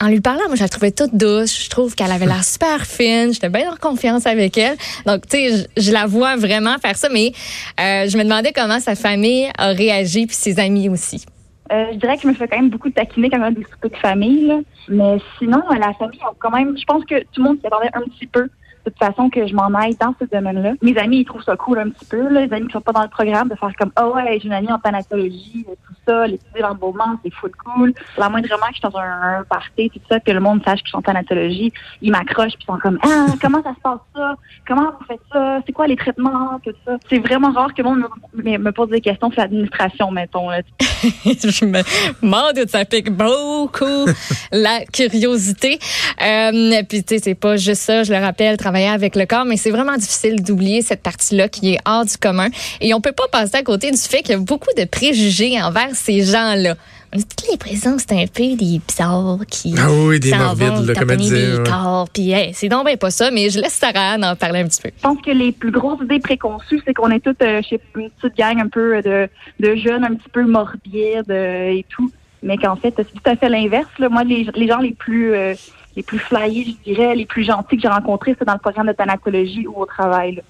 en 0.00 0.08
lui 0.08 0.20
parlant, 0.20 0.46
moi, 0.46 0.54
je 0.54 0.62
la 0.62 0.68
trouvais 0.68 0.92
toute 0.92 1.14
douce. 1.16 1.64
Je 1.64 1.70
trouve 1.70 1.94
qu'elle 1.94 2.12
avait 2.12 2.26
l'air 2.26 2.44
super 2.44 2.86
fine. 2.86 3.32
J'étais 3.32 3.48
bien 3.48 3.72
en 3.72 3.76
confiance 3.76 4.26
avec 4.26 4.56
elle. 4.56 4.76
Donc, 5.06 5.26
tu 5.28 5.38
sais, 5.38 5.66
je, 5.76 5.90
la 5.90 6.06
vois 6.06 6.36
vraiment 6.36 6.76
faire 6.78 6.96
ça. 6.96 7.08
Mais 7.08 7.32
euh, 7.80 8.08
je 8.08 8.16
me 8.16 8.22
demandais 8.22 8.52
comment 8.52 8.78
sa 8.78 8.94
famille 8.94 9.48
a 9.58 9.68
réagi, 9.68 10.26
puis 10.26 10.36
ses 10.36 10.60
amis 10.60 10.88
aussi. 10.88 11.24
Euh, 11.70 11.86
je 11.92 11.98
dirais 11.98 12.16
que 12.16 12.22
je 12.22 12.28
me 12.28 12.34
fais 12.34 12.48
quand 12.48 12.56
même 12.56 12.70
beaucoup 12.70 12.90
taquiner 12.90 13.28
quand 13.28 13.38
même 13.38 13.54
des 13.54 13.64
soupers 13.64 13.90
de 13.90 13.96
famille. 13.96 14.46
Là. 14.46 14.60
Mais 14.88 15.18
sinon, 15.38 15.62
la 15.70 15.92
famille, 15.94 16.20
quand 16.38 16.50
même, 16.50 16.76
je 16.78 16.84
pense 16.84 17.04
que 17.04 17.20
tout 17.20 17.42
le 17.42 17.44
monde 17.44 17.60
s'y 17.60 17.66
attendait 17.66 17.90
un 17.92 18.02
petit 18.02 18.26
peu 18.26 18.48
toute 18.88 18.98
façon 18.98 19.30
que 19.30 19.46
je 19.46 19.54
m'en 19.54 19.72
aille 19.74 19.96
dans 19.96 20.14
ce 20.20 20.24
domaine-là. 20.24 20.72
Mes 20.82 20.96
amis, 20.98 21.20
ils 21.20 21.24
trouvent 21.24 21.42
ça 21.42 21.56
cool 21.56 21.78
un 21.78 21.90
petit 21.90 22.04
peu, 22.06 22.28
là, 22.28 22.46
les 22.46 22.52
amis 22.52 22.66
qui 22.66 22.72
sont 22.72 22.80
pas 22.80 22.92
dans 22.92 23.02
le 23.02 23.08
programme, 23.08 23.48
de 23.48 23.54
faire 23.54 23.72
comme, 23.78 23.92
oh 24.00 24.14
ouais, 24.14 24.38
j'ai 24.40 24.46
une 24.46 24.52
amie 24.52 24.70
en 24.70 24.78
thanatologie, 24.78 25.64
tout 25.66 25.94
ça, 26.06 26.26
l'étudier 26.26 26.62
l'embaumement, 26.62 27.18
c'est 27.24 27.32
full 27.32 27.52
cool. 27.64 27.92
La 28.16 28.28
moindrement 28.28 28.66
que 28.66 28.74
je 28.74 28.78
suis 28.78 28.88
dans 28.88 28.98
un, 28.98 29.44
party, 29.48 29.90
tout 29.90 30.00
ça, 30.08 30.20
que 30.20 30.30
le 30.30 30.40
monde 30.40 30.62
sache 30.64 30.80
que 30.80 30.86
je 30.86 30.90
suis 30.90 30.96
en 30.96 31.02
thanatologie, 31.02 31.72
ils 32.02 32.10
m'accrochent 32.10 32.56
puis 32.56 32.64
sont 32.66 32.78
comme, 32.78 32.98
ah, 33.02 33.26
comment 33.40 33.62
ça 33.62 33.74
se 33.74 33.80
passe 33.80 33.98
ça? 34.14 34.34
Comment 34.66 34.92
vous 34.98 35.06
faites 35.06 35.20
ça? 35.32 35.60
C'est 35.66 35.72
quoi 35.72 35.86
les 35.86 35.96
traitements? 35.96 36.60
Tout 36.64 36.72
ça. 36.84 36.96
C'est 37.08 37.18
vraiment 37.18 37.52
rare 37.52 37.72
que 37.74 37.82
le 37.82 37.88
monde 37.88 38.04
me, 38.34 38.70
pose 38.70 38.90
des 38.90 39.00
questions 39.00 39.30
sur 39.30 39.40
l'administration, 39.40 40.10
mettons. 40.10 40.50
Là. 40.50 40.60
je 40.80 41.64
me 41.64 41.82
demande 42.22 42.68
ça 42.68 42.84
pique 42.84 43.10
beaucoup 43.10 44.06
la 44.52 44.84
curiosité. 44.92 45.78
Euh, 46.22 46.82
puis, 46.88 47.02
tu 47.04 47.16
sais, 47.16 47.22
c'est 47.22 47.34
pas 47.34 47.56
juste 47.56 47.82
ça, 47.82 48.02
je 48.02 48.12
le 48.12 48.18
rappelle, 48.18 48.56
travailler 48.56 48.77
avec 48.86 49.16
le 49.16 49.26
corps, 49.26 49.44
mais 49.44 49.56
c'est 49.56 49.70
vraiment 49.70 49.96
difficile 49.96 50.42
d'oublier 50.42 50.82
cette 50.82 51.02
partie-là 51.02 51.48
qui 51.48 51.74
est 51.74 51.78
hors 51.86 52.04
du 52.04 52.16
commun. 52.16 52.48
Et 52.80 52.94
on 52.94 53.00
peut 53.00 53.12
pas 53.12 53.28
passer 53.30 53.56
à 53.56 53.62
côté 53.62 53.90
du 53.90 53.96
fait 53.96 54.22
qu'il 54.22 54.30
y 54.30 54.34
a 54.34 54.38
beaucoup 54.38 54.72
de 54.76 54.84
préjugés 54.84 55.60
envers 55.60 55.94
ces 55.94 56.22
gens-là. 56.22 56.76
On 57.10 57.18
a 57.18 57.22
toutes 57.22 57.48
l'impression 57.50 57.96
que 57.96 58.02
c'est 58.02 58.12
un 58.12 58.26
peu 58.26 58.54
des 58.54 58.80
bizarres 58.86 59.38
qui 59.48 59.74
ah 59.78 59.90
oui, 59.90 60.20
des 60.20 60.34
morbides, 60.34 60.94
comme 60.94 61.10
elle 61.10 61.16
disait. 61.16 61.58
Des 61.58 61.70
corps, 61.70 62.06
puis 62.12 62.34
c'est 62.52 62.68
donc 62.68 62.94
pas 62.98 63.10
ça, 63.10 63.30
mais 63.30 63.48
je 63.48 63.58
laisse 63.60 63.72
Sarah 63.72 64.16
en 64.16 64.36
parler 64.36 64.60
un 64.60 64.66
petit 64.66 64.82
peu. 64.82 64.90
Je 64.94 65.02
pense 65.02 65.18
que 65.22 65.30
les 65.30 65.52
plus 65.52 65.70
grosses 65.70 66.02
idées 66.04 66.18
préconçues, 66.18 66.82
c'est 66.86 66.92
qu'on 66.92 67.10
est 67.10 67.20
toutes 67.20 67.40
euh, 67.40 67.62
chez 67.62 67.80
une 67.96 68.10
petite 68.10 68.36
gang 68.36 68.60
un 68.60 68.68
peu 68.68 69.00
de, 69.00 69.26
de 69.58 69.74
jeunes 69.76 70.04
un 70.04 70.14
petit 70.14 70.28
peu 70.30 70.44
morbides 70.44 71.30
euh, 71.30 71.70
et 71.70 71.86
tout, 71.88 72.10
mais 72.42 72.58
qu'en 72.58 72.76
fait, 72.76 72.92
c'est 72.94 73.04
tout 73.04 73.22
à 73.24 73.36
fait 73.36 73.48
l'inverse. 73.48 73.88
Moi, 73.98 74.24
les, 74.24 74.46
les 74.54 74.68
gens 74.68 74.78
les 74.78 74.92
plus... 74.92 75.32
Euh, 75.32 75.54
les 75.96 76.02
plus 76.02 76.18
flyés, 76.18 76.76
je 76.86 76.92
dirais, 76.92 77.14
les 77.14 77.26
plus 77.26 77.44
gentils 77.44 77.76
que 77.76 77.82
j'ai 77.82 77.88
rencontrés, 77.88 78.36
c'est 78.38 78.44
dans 78.44 78.54
le 78.54 78.58
programme 78.58 78.86
de 78.86 78.92
thanatologie 78.92 79.66
ou 79.66 79.82
au 79.82 79.86
travail. 79.86 80.42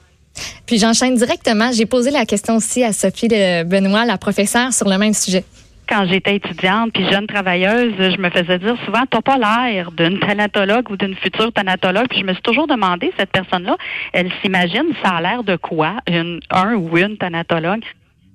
Puis 0.67 0.79
j'enchaîne 0.79 1.15
directement. 1.15 1.73
J'ai 1.73 1.87
posé 1.87 2.11
la 2.11 2.27
question 2.27 2.57
aussi 2.57 2.85
à 2.85 2.93
Sophie 2.93 3.29
de 3.29 3.65
Benoît, 3.65 4.05
la 4.05 4.19
professeure, 4.19 4.73
sur 4.73 4.89
le 4.89 4.99
même 4.99 5.15
sujet 5.15 5.45
quand 5.89 6.07
j'étais 6.07 6.37
étudiante 6.37 6.93
puis 6.93 7.09
jeune 7.11 7.27
travailleuse, 7.27 7.95
je 7.99 8.21
me 8.21 8.31
faisais 8.31 8.59
dire 8.59 8.77
souvent 8.85 9.05
t'as 9.09 9.23
pas 9.23 9.39
l'air 9.39 9.91
d'une 9.93 10.19
thanatologue 10.19 10.91
ou 10.91 10.97
d'une 10.97 11.15
future 11.15 11.53
thanatologue. 11.53 12.09
Puis 12.09 12.21
je 12.21 12.25
me 12.25 12.33
suis 12.33 12.43
toujours 12.43 12.67
demandé 12.67 13.13
cette 13.19 13.31
personne-là, 13.31 13.77
elle 14.13 14.31
s'imagine 14.43 14.93
ça 15.03 15.13
a 15.13 15.21
l'air 15.21 15.45
de 15.45 15.57
quoi 15.57 15.97
une 16.07 16.41
un 16.51 16.75
ou 16.75 16.97
une 16.99 17.17
thanatologue? 17.17 17.85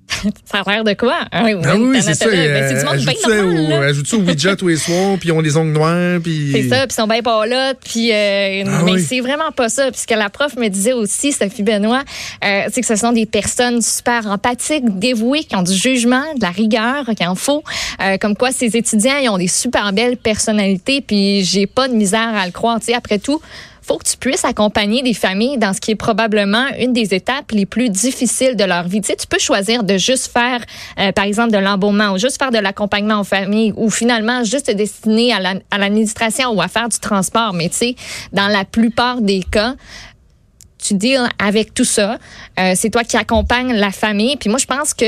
ça 0.44 0.60
a 0.64 0.70
l'air 0.70 0.84
de 0.84 0.92
quoi? 0.94 1.16
ah 1.32 1.44
oui, 1.44 2.00
c'est 2.00 2.14
ça. 2.14 2.26
Ben, 2.26 2.68
c'est 2.68 2.78
du 2.78 2.84
monde 2.84 2.96
bien 2.96 3.80
Ajoute-tu 3.82 4.14
au 4.16 4.20
widget 4.20 4.56
tous 4.56 4.68
les 4.68 4.76
soirs, 4.76 5.16
puis 5.18 5.28
ils 5.28 5.32
ont 5.32 5.40
les 5.40 5.56
ongles 5.56 5.72
noirs, 5.72 6.20
puis... 6.22 6.52
C'est 6.52 6.68
ça, 6.68 6.86
puis 6.86 6.88
ils 6.90 6.94
sont 6.94 7.06
bien 7.06 7.22
pas 7.22 7.46
là, 7.46 7.74
puis... 7.74 8.12
Euh, 8.12 8.64
ah 8.66 8.82
mais 8.84 8.98
c'est 8.98 9.20
vraiment 9.20 9.50
pas 9.50 9.68
ça. 9.68 9.90
Puisque 9.90 10.10
la 10.10 10.30
prof 10.30 10.56
me 10.56 10.68
disait 10.68 10.92
aussi, 10.92 11.32
Sophie 11.32 11.62
Benoît, 11.62 12.02
euh, 12.44 12.62
c'est 12.70 12.80
que 12.80 12.86
ce 12.86 12.96
sont 12.96 13.12
des 13.12 13.26
personnes 13.26 13.80
super 13.80 14.26
empathiques, 14.26 14.98
dévouées, 14.98 15.44
qui 15.44 15.56
ont 15.56 15.62
du 15.62 15.74
jugement, 15.74 16.22
de 16.36 16.42
la 16.42 16.50
rigueur, 16.50 17.04
qui 17.16 17.26
en 17.26 17.34
faut. 17.34 17.62
Euh, 18.02 18.16
comme 18.18 18.36
quoi, 18.36 18.52
ces 18.52 18.76
étudiants, 18.76 19.16
ils 19.22 19.28
ont 19.28 19.38
des 19.38 19.48
super 19.48 19.92
belles 19.92 20.16
personnalités, 20.16 21.00
puis 21.00 21.44
j'ai 21.44 21.66
pas 21.66 21.88
de 21.88 21.94
misère 21.94 22.34
à 22.34 22.46
le 22.46 22.52
croire. 22.52 22.78
Tu 22.80 22.86
sais, 22.86 22.94
après 22.94 23.18
tout, 23.18 23.40
faut 23.86 23.98
que 23.98 24.08
tu 24.08 24.16
puisses 24.16 24.44
accompagner 24.44 25.02
des 25.02 25.14
familles 25.14 25.58
dans 25.58 25.72
ce 25.72 25.80
qui 25.80 25.90
est 25.90 25.96
probablement 25.96 26.66
une 26.78 26.92
des 26.92 27.14
étapes 27.14 27.52
les 27.52 27.66
plus 27.66 27.90
difficiles 27.90 28.56
de 28.56 28.64
leur 28.64 28.88
vie. 28.88 29.00
Tu 29.00 29.08
sais, 29.08 29.16
tu 29.16 29.26
peux 29.26 29.38
choisir 29.38 29.84
de 29.84 29.98
juste 29.98 30.32
faire, 30.32 30.60
euh, 30.98 31.12
par 31.12 31.24
exemple, 31.24 31.52
de 31.52 31.58
l'embaumement 31.58 32.12
ou 32.12 32.18
juste 32.18 32.38
faire 32.38 32.50
de 32.50 32.58
l'accompagnement 32.58 33.20
aux 33.20 33.24
familles 33.24 33.72
ou 33.76 33.90
finalement 33.90 34.42
juste 34.44 34.66
te 34.66 34.72
destiner 34.72 35.32
à 35.32 35.40
la- 35.40 35.54
à 35.70 35.78
l'administration 35.78 36.50
ou 36.52 36.62
à 36.62 36.68
faire 36.68 36.88
du 36.88 36.98
transport. 36.98 37.52
Mais 37.52 37.68
tu 37.68 37.76
sais, 37.76 37.96
dans 38.32 38.48
la 38.48 38.64
plupart 38.64 39.20
des 39.20 39.42
cas, 39.42 39.74
tu 40.82 40.94
deals 40.94 41.28
avec 41.38 41.72
tout 41.74 41.84
ça. 41.84 42.18
Euh, 42.58 42.72
c'est 42.74 42.90
toi 42.90 43.04
qui 43.04 43.16
accompagnes 43.16 43.72
la 43.74 43.90
famille. 43.90 44.36
Puis 44.36 44.50
moi, 44.50 44.58
je 44.58 44.66
pense 44.66 44.92
que 44.94 45.06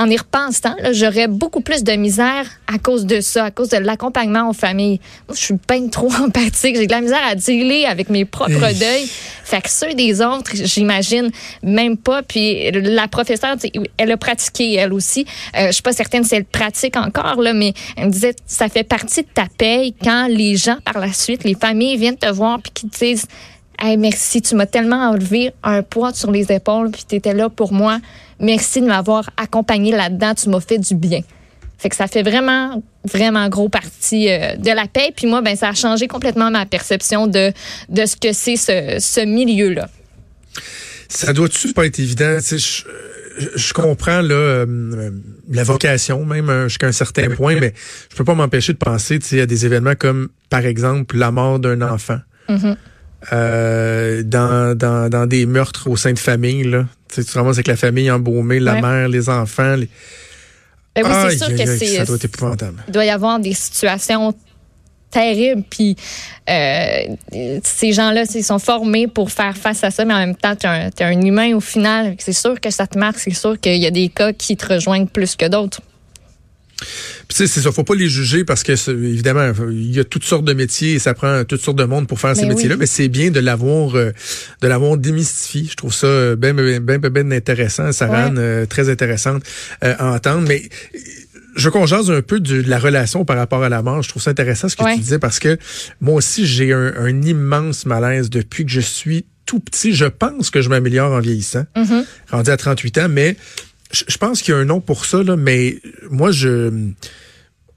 en 0.00 0.08
y 0.08 0.16
repensant, 0.16 0.74
j'aurais 0.92 1.28
beaucoup 1.28 1.60
plus 1.60 1.84
de 1.84 1.92
misère 1.92 2.46
à 2.66 2.78
cause 2.78 3.04
de 3.04 3.20
ça, 3.20 3.44
à 3.44 3.50
cause 3.50 3.68
de 3.68 3.76
l'accompagnement 3.76 4.48
aux 4.48 4.54
familles. 4.54 4.98
Moi, 5.28 5.36
je 5.36 5.44
suis 5.44 5.54
bien 5.68 5.88
trop 5.88 6.10
empathique. 6.24 6.76
J'ai 6.76 6.86
de 6.86 6.92
la 6.92 7.02
misère 7.02 7.20
à 7.22 7.34
dealer 7.34 7.84
avec 7.84 8.08
mes 8.08 8.24
propres 8.24 8.78
deuils. 8.78 9.06
Fait 9.44 9.60
que 9.60 9.68
ceux 9.68 9.92
des 9.92 10.22
autres, 10.22 10.52
j'imagine 10.54 11.30
même 11.62 11.98
pas. 11.98 12.22
Puis 12.22 12.70
la 12.70 13.08
professeure, 13.08 13.56
elle 13.98 14.10
a 14.10 14.16
pratiqué 14.16 14.74
elle 14.76 14.94
aussi. 14.94 15.26
Euh, 15.54 15.66
je 15.66 15.72
suis 15.72 15.82
pas 15.82 15.92
certaine 15.92 16.24
si 16.24 16.34
elle 16.34 16.46
pratique 16.46 16.96
encore 16.96 17.42
là, 17.42 17.52
mais 17.52 17.74
elle 17.98 18.06
me 18.06 18.10
disait 18.10 18.34
ça 18.46 18.70
fait 18.70 18.84
partie 18.84 19.20
de 19.20 19.28
ta 19.34 19.48
paye 19.58 19.94
quand 20.02 20.28
les 20.28 20.56
gens 20.56 20.78
par 20.82 20.98
la 20.98 21.12
suite, 21.12 21.44
les 21.44 21.54
familles 21.54 21.98
viennent 21.98 22.16
te 22.16 22.30
voir 22.30 22.58
puis 22.62 22.72
qui 22.72 22.88
te 22.88 23.04
disent 23.04 23.26
Hey, 23.80 23.96
merci, 23.96 24.42
tu 24.42 24.54
m'as 24.56 24.66
tellement 24.66 25.10
enlevé 25.10 25.52
un 25.62 25.82
poids 25.82 26.12
sur 26.12 26.30
les 26.30 26.52
épaules, 26.52 26.90
puis 26.90 27.04
tu 27.08 27.16
étais 27.16 27.32
là 27.34 27.48
pour 27.48 27.72
moi. 27.72 27.98
Merci 28.38 28.80
de 28.82 28.86
m'avoir 28.86 29.30
accompagné 29.36 29.90
là-dedans, 29.92 30.34
tu 30.34 30.48
m'as 30.50 30.60
fait 30.60 30.78
du 30.78 30.94
bien. 30.94 31.20
Fait 31.78 31.88
que 31.88 31.96
ça 31.96 32.06
fait 32.06 32.22
vraiment, 32.22 32.82
vraiment 33.10 33.48
gros 33.48 33.70
partie 33.70 34.30
euh, 34.30 34.54
de 34.56 34.70
la 34.70 34.86
paix. 34.86 35.12
Puis 35.16 35.26
moi, 35.26 35.40
ben, 35.40 35.56
ça 35.56 35.70
a 35.70 35.74
changé 35.74 36.08
complètement 36.08 36.50
ma 36.50 36.66
perception 36.66 37.26
de, 37.26 37.52
de 37.88 38.04
ce 38.06 38.16
que 38.16 38.32
c'est 38.34 38.56
ce, 38.56 38.96
ce 39.00 39.24
milieu-là. 39.24 39.88
Ça 41.08 41.32
doit-tu 41.32 41.72
pas 41.72 41.86
être 41.86 41.98
évident? 41.98 42.36
Tu 42.36 42.42
sais, 42.42 42.58
je, 42.58 42.84
je- 43.38 43.48
je 43.58 43.72
comprends 43.72 44.20
là, 44.20 44.34
euh, 44.34 45.10
la 45.50 45.64
vocation, 45.64 46.24
même 46.26 46.50
euh, 46.50 46.68
jusqu'à 46.68 46.86
un 46.88 46.92
certain 46.92 47.30
point, 47.30 47.58
mais 47.58 47.72
je 48.10 48.16
peux 48.16 48.24
pas 48.24 48.34
m'empêcher 48.34 48.74
de 48.74 48.78
penser 48.78 49.18
tu 49.18 49.26
sais, 49.28 49.40
à 49.40 49.46
des 49.46 49.64
événements 49.64 49.94
comme, 49.98 50.28
par 50.50 50.66
exemple, 50.66 51.16
la 51.16 51.30
mort 51.30 51.58
d'un 51.58 51.80
enfant. 51.80 52.18
Mhm. 52.50 52.76
Euh, 53.32 54.22
dans, 54.22 54.74
dans, 54.76 55.08
dans 55.10 55.26
des 55.26 55.44
meurtres 55.46 55.88
au 55.88 55.96
sein 55.96 56.12
de 56.12 56.18
famille. 56.18 56.64
Là. 56.64 56.86
Tu, 57.08 57.16
sais, 57.22 57.24
tu 57.30 57.36
ramasses 57.36 57.56
avec 57.56 57.66
la 57.66 57.76
famille 57.76 58.10
embaumée, 58.10 58.60
la 58.60 58.74
Ouais. 58.74 58.80
mère, 58.82 59.08
les 59.08 59.28
enfants. 59.28 59.76
Les... 59.76 59.88
Ben 60.94 61.04
oui, 61.04 61.10
c'est 61.30 61.38
sûr 61.38 61.48
que 61.48 61.66
ça 61.96 62.04
doit 62.04 62.16
être 62.16 62.24
épouvantable. 62.24 62.82
il 62.88 62.92
doit 62.92 63.04
y 63.04 63.10
avoir 63.10 63.38
des 63.38 63.52
situations 63.52 64.34
terribles. 65.10 65.62
Puis 65.68 65.96
euh, 66.48 67.02
ces 67.62 67.92
gens-là, 67.92 68.24
ils 68.34 68.44
sont 68.44 68.58
formés 68.58 69.06
pour 69.06 69.30
faire 69.30 69.56
face 69.56 69.84
à 69.84 69.90
ça, 69.90 70.04
mais 70.04 70.14
en 70.14 70.18
même 70.18 70.36
temps, 70.36 70.56
tu 70.56 70.66
es 70.66 71.04
un 71.04 71.20
humain 71.20 71.54
au 71.54 71.60
final. 71.60 72.14
C'est 72.18 72.32
sûr 72.32 72.60
que 72.60 72.70
ça 72.70 72.86
te 72.86 72.98
marque. 72.98 73.18
C'est 73.18 73.34
sûr 73.34 73.58
qu'il 73.60 73.76
y 73.76 73.86
a 73.86 73.90
des 73.90 74.08
cas 74.08 74.32
qui 74.32 74.56
te 74.56 74.72
rejoignent 74.72 75.06
plus 75.06 75.36
que 75.36 75.46
d'autres. 75.46 75.80
Puis 76.80 77.28
tu 77.28 77.36
sais, 77.36 77.46
c'est 77.46 77.60
ça, 77.60 77.70
faut 77.72 77.84
pas 77.84 77.94
les 77.94 78.08
juger 78.08 78.44
parce 78.44 78.62
que 78.62 78.72
évidemment, 78.90 79.52
il 79.70 79.94
y 79.94 80.00
a 80.00 80.04
toutes 80.04 80.24
sortes 80.24 80.44
de 80.44 80.52
métiers 80.52 80.94
et 80.94 80.98
ça 80.98 81.14
prend 81.14 81.44
toutes 81.44 81.60
sortes 81.60 81.78
de 81.78 81.84
monde 81.84 82.06
pour 82.08 82.18
faire 82.20 82.34
ces 82.34 82.42
oui. 82.42 82.48
métiers-là, 82.48 82.76
mais 82.76 82.86
c'est 82.86 83.08
bien 83.08 83.30
de 83.30 83.40
l'avoir 83.40 83.94
euh, 83.96 84.12
de 84.62 84.68
l'avoir 84.68 84.96
démystifié. 84.96 85.66
Je 85.70 85.76
trouve 85.76 85.92
ça 85.94 86.06
euh, 86.06 86.36
ben 86.36 86.54
ben 86.56 86.80
ben, 86.80 86.98
ben, 86.98 87.10
ben 87.12 87.32
intéressant, 87.32 87.92
Sarah, 87.92 88.28
Ouais. 88.30 88.34
euh, 88.38 88.66
très 88.66 88.88
intéressante 88.88 89.42
euh, 89.84 89.94
à 89.98 90.12
entendre, 90.12 90.46
mais 90.48 90.68
je 91.56 91.64
veux 91.64 91.70
qu'on 91.70 91.86
jase 91.86 92.10
un 92.10 92.22
peu 92.22 92.40
de, 92.40 92.62
de 92.62 92.70
la 92.70 92.78
relation 92.78 93.24
par 93.24 93.36
rapport 93.36 93.62
à 93.62 93.68
la 93.68 93.82
mort. 93.82 94.02
Je 94.02 94.08
trouve 94.08 94.22
ça 94.22 94.30
intéressant 94.30 94.68
ce 94.68 94.76
que 94.76 94.84
Ouais. 94.84 94.94
tu 94.94 95.00
disais 95.00 95.18
parce 95.18 95.38
que 95.38 95.58
moi 96.00 96.14
aussi 96.14 96.46
j'ai 96.46 96.72
un, 96.72 96.94
un 96.96 97.22
immense 97.22 97.86
malaise 97.86 98.30
depuis 98.30 98.64
que 98.64 98.70
je 98.70 98.80
suis 98.80 99.26
tout 99.46 99.58
petit. 99.60 99.92
Je 99.94 100.04
pense 100.06 100.48
que 100.50 100.62
je 100.62 100.68
m'améliore 100.68 101.12
en 101.12 101.18
vieillissant, 101.20 101.64
Mhm. 101.76 102.04
rendu 102.30 102.50
à 102.50 102.56
38 102.56 102.98
ans, 102.98 103.08
mais 103.10 103.36
je, 103.90 104.16
pense 104.18 104.42
qu'il 104.42 104.54
y 104.54 104.56
a 104.56 104.60
un 104.60 104.64
nom 104.64 104.80
pour 104.80 105.04
ça, 105.04 105.22
là, 105.22 105.36
mais 105.36 105.78
moi 106.10 106.30
je 106.30 106.90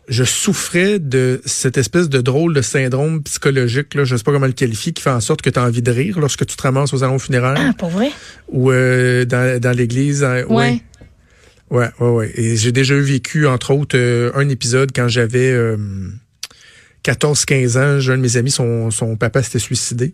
je 0.09 0.25
souffrais 0.25 0.99
de 0.99 1.41
cette 1.45 1.77
espèce 1.77 2.09
de 2.09 2.19
drôle 2.19 2.53
de 2.53 2.61
syndrome 2.61 3.23
psychologique, 3.23 3.95
là, 3.95 4.03
je 4.03 4.17
sais 4.17 4.23
pas 4.23 4.33
comment 4.33 4.47
le 4.47 4.51
qualifier, 4.51 4.91
qui 4.91 5.01
fait 5.01 5.09
en 5.09 5.21
sorte 5.21 5.41
que 5.41 5.49
tu 5.49 5.57
as 5.57 5.63
envie 5.63 5.81
de 5.81 5.91
rire 5.91 6.19
lorsque 6.19 6.45
tu 6.45 6.57
te 6.57 6.61
ramasses 6.61 6.93
aux 6.93 6.97
salons 6.97 7.19
funéraires 7.19 7.55
Ah, 7.57 7.71
pour 7.77 7.89
vrai? 7.89 8.11
ou 8.49 8.69
euh, 8.71 9.23
dans, 9.23 9.61
dans 9.61 9.71
l'église. 9.71 10.23
hein, 10.25 10.43
Ouais. 10.49 10.81
Ouais, 11.69 11.87
ouais, 11.99 12.09
ouais. 12.09 12.31
Et 12.35 12.57
j'ai 12.57 12.71
déjà 12.73 12.95
vécu, 12.99 13.47
entre 13.47 13.71
autres, 13.71 13.97
euh, 13.97 14.29
un 14.35 14.47
épisode 14.49 14.91
quand 14.93 15.07
j'avais 15.07 15.51
euh, 15.51 15.77
14-15 17.05 17.77
ans. 17.77 17.99
J'ai 17.99 18.11
un 18.11 18.17
de 18.17 18.21
mes 18.21 18.37
amis, 18.37 18.51
son, 18.51 18.91
son 18.91 19.15
papa 19.15 19.41
s'était 19.41 19.59
suicidé. 19.59 20.13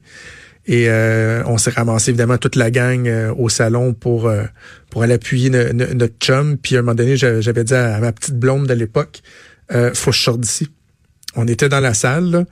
Et 0.71 0.87
euh, 0.87 1.41
on 1.47 1.57
s'est 1.57 1.71
ramassé 1.71 2.11
évidemment 2.11 2.37
toute 2.37 2.55
la 2.55 2.69
gang 2.69 3.07
euh, 3.07 3.33
au 3.35 3.49
salon 3.49 3.93
pour 3.95 4.27
euh, 4.27 4.43
pour 4.91 5.01
aller 5.01 5.15
appuyer 5.15 5.49
no- 5.49 5.73
no- 5.73 5.93
notre 5.95 6.13
chum. 6.19 6.57
Puis 6.57 6.75
à 6.75 6.79
un 6.79 6.81
moment 6.83 6.93
donné, 6.93 7.17
j'a- 7.17 7.41
j'avais 7.41 7.63
dit 7.63 7.73
à 7.73 7.97
ma 7.99 8.11
petite 8.11 8.35
blonde 8.37 8.67
de 8.67 8.73
l'époque, 8.75 9.21
euh, 9.73 9.91
faut 9.95 10.11
que 10.11 10.17
je 10.17 10.21
sorte 10.21 10.41
d'ici. 10.41 10.69
On 11.35 11.47
était 11.47 11.69
dans 11.69 11.79
la 11.79 11.95
salle 11.95 12.29
là, 12.29 12.45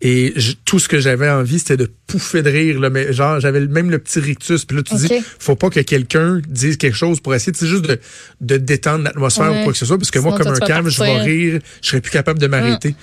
et 0.00 0.32
je- 0.36 0.52
tout 0.64 0.78
ce 0.78 0.88
que 0.88 1.00
j'avais 1.00 1.28
envie, 1.28 1.58
c'était 1.58 1.76
de 1.76 1.90
pouffer 2.06 2.42
de 2.42 2.50
rire. 2.50 2.78
Là, 2.78 2.90
mais 2.90 3.12
genre, 3.12 3.40
j'avais 3.40 3.66
même 3.66 3.90
le 3.90 3.98
petit 3.98 4.20
rictus. 4.20 4.64
Puis 4.64 4.76
là, 4.76 4.84
tu 4.84 4.94
dis, 4.94 5.08
faut 5.40 5.56
pas 5.56 5.68
que 5.70 5.80
quelqu'un 5.80 6.40
dise 6.48 6.76
quelque 6.76 6.96
chose 6.96 7.18
pour 7.18 7.34
essayer, 7.34 7.52
c'est 7.56 7.66
juste 7.66 7.86
de, 7.86 7.98
de 8.40 8.56
détendre 8.56 9.02
l'atmosphère 9.02 9.50
Ouais. 9.50 9.60
ou 9.60 9.64
quoi 9.64 9.72
que 9.72 9.78
ce 9.78 9.86
soit. 9.86 9.98
Parce 9.98 10.12
que 10.12 10.20
moi, 10.20 10.38
comme 10.38 10.46
un 10.52 10.58
calme, 10.66 10.88
je 10.88 11.02
vais 11.02 11.18
rire, 11.18 11.60
je 11.82 11.88
serais 11.88 12.00
plus 12.00 12.12
capable 12.12 12.38
de 12.38 12.46
m'arrêter. 12.46 12.94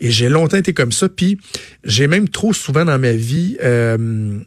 Et 0.00 0.10
j'ai 0.10 0.28
longtemps 0.28 0.56
été 0.56 0.72
comme 0.72 0.92
ça. 0.92 1.08
Puis 1.08 1.38
j'ai 1.84 2.06
même 2.06 2.28
trop 2.28 2.52
souvent 2.52 2.84
dans 2.84 2.98
ma 2.98 3.12
vie, 3.12 3.56
euh, 3.62 4.38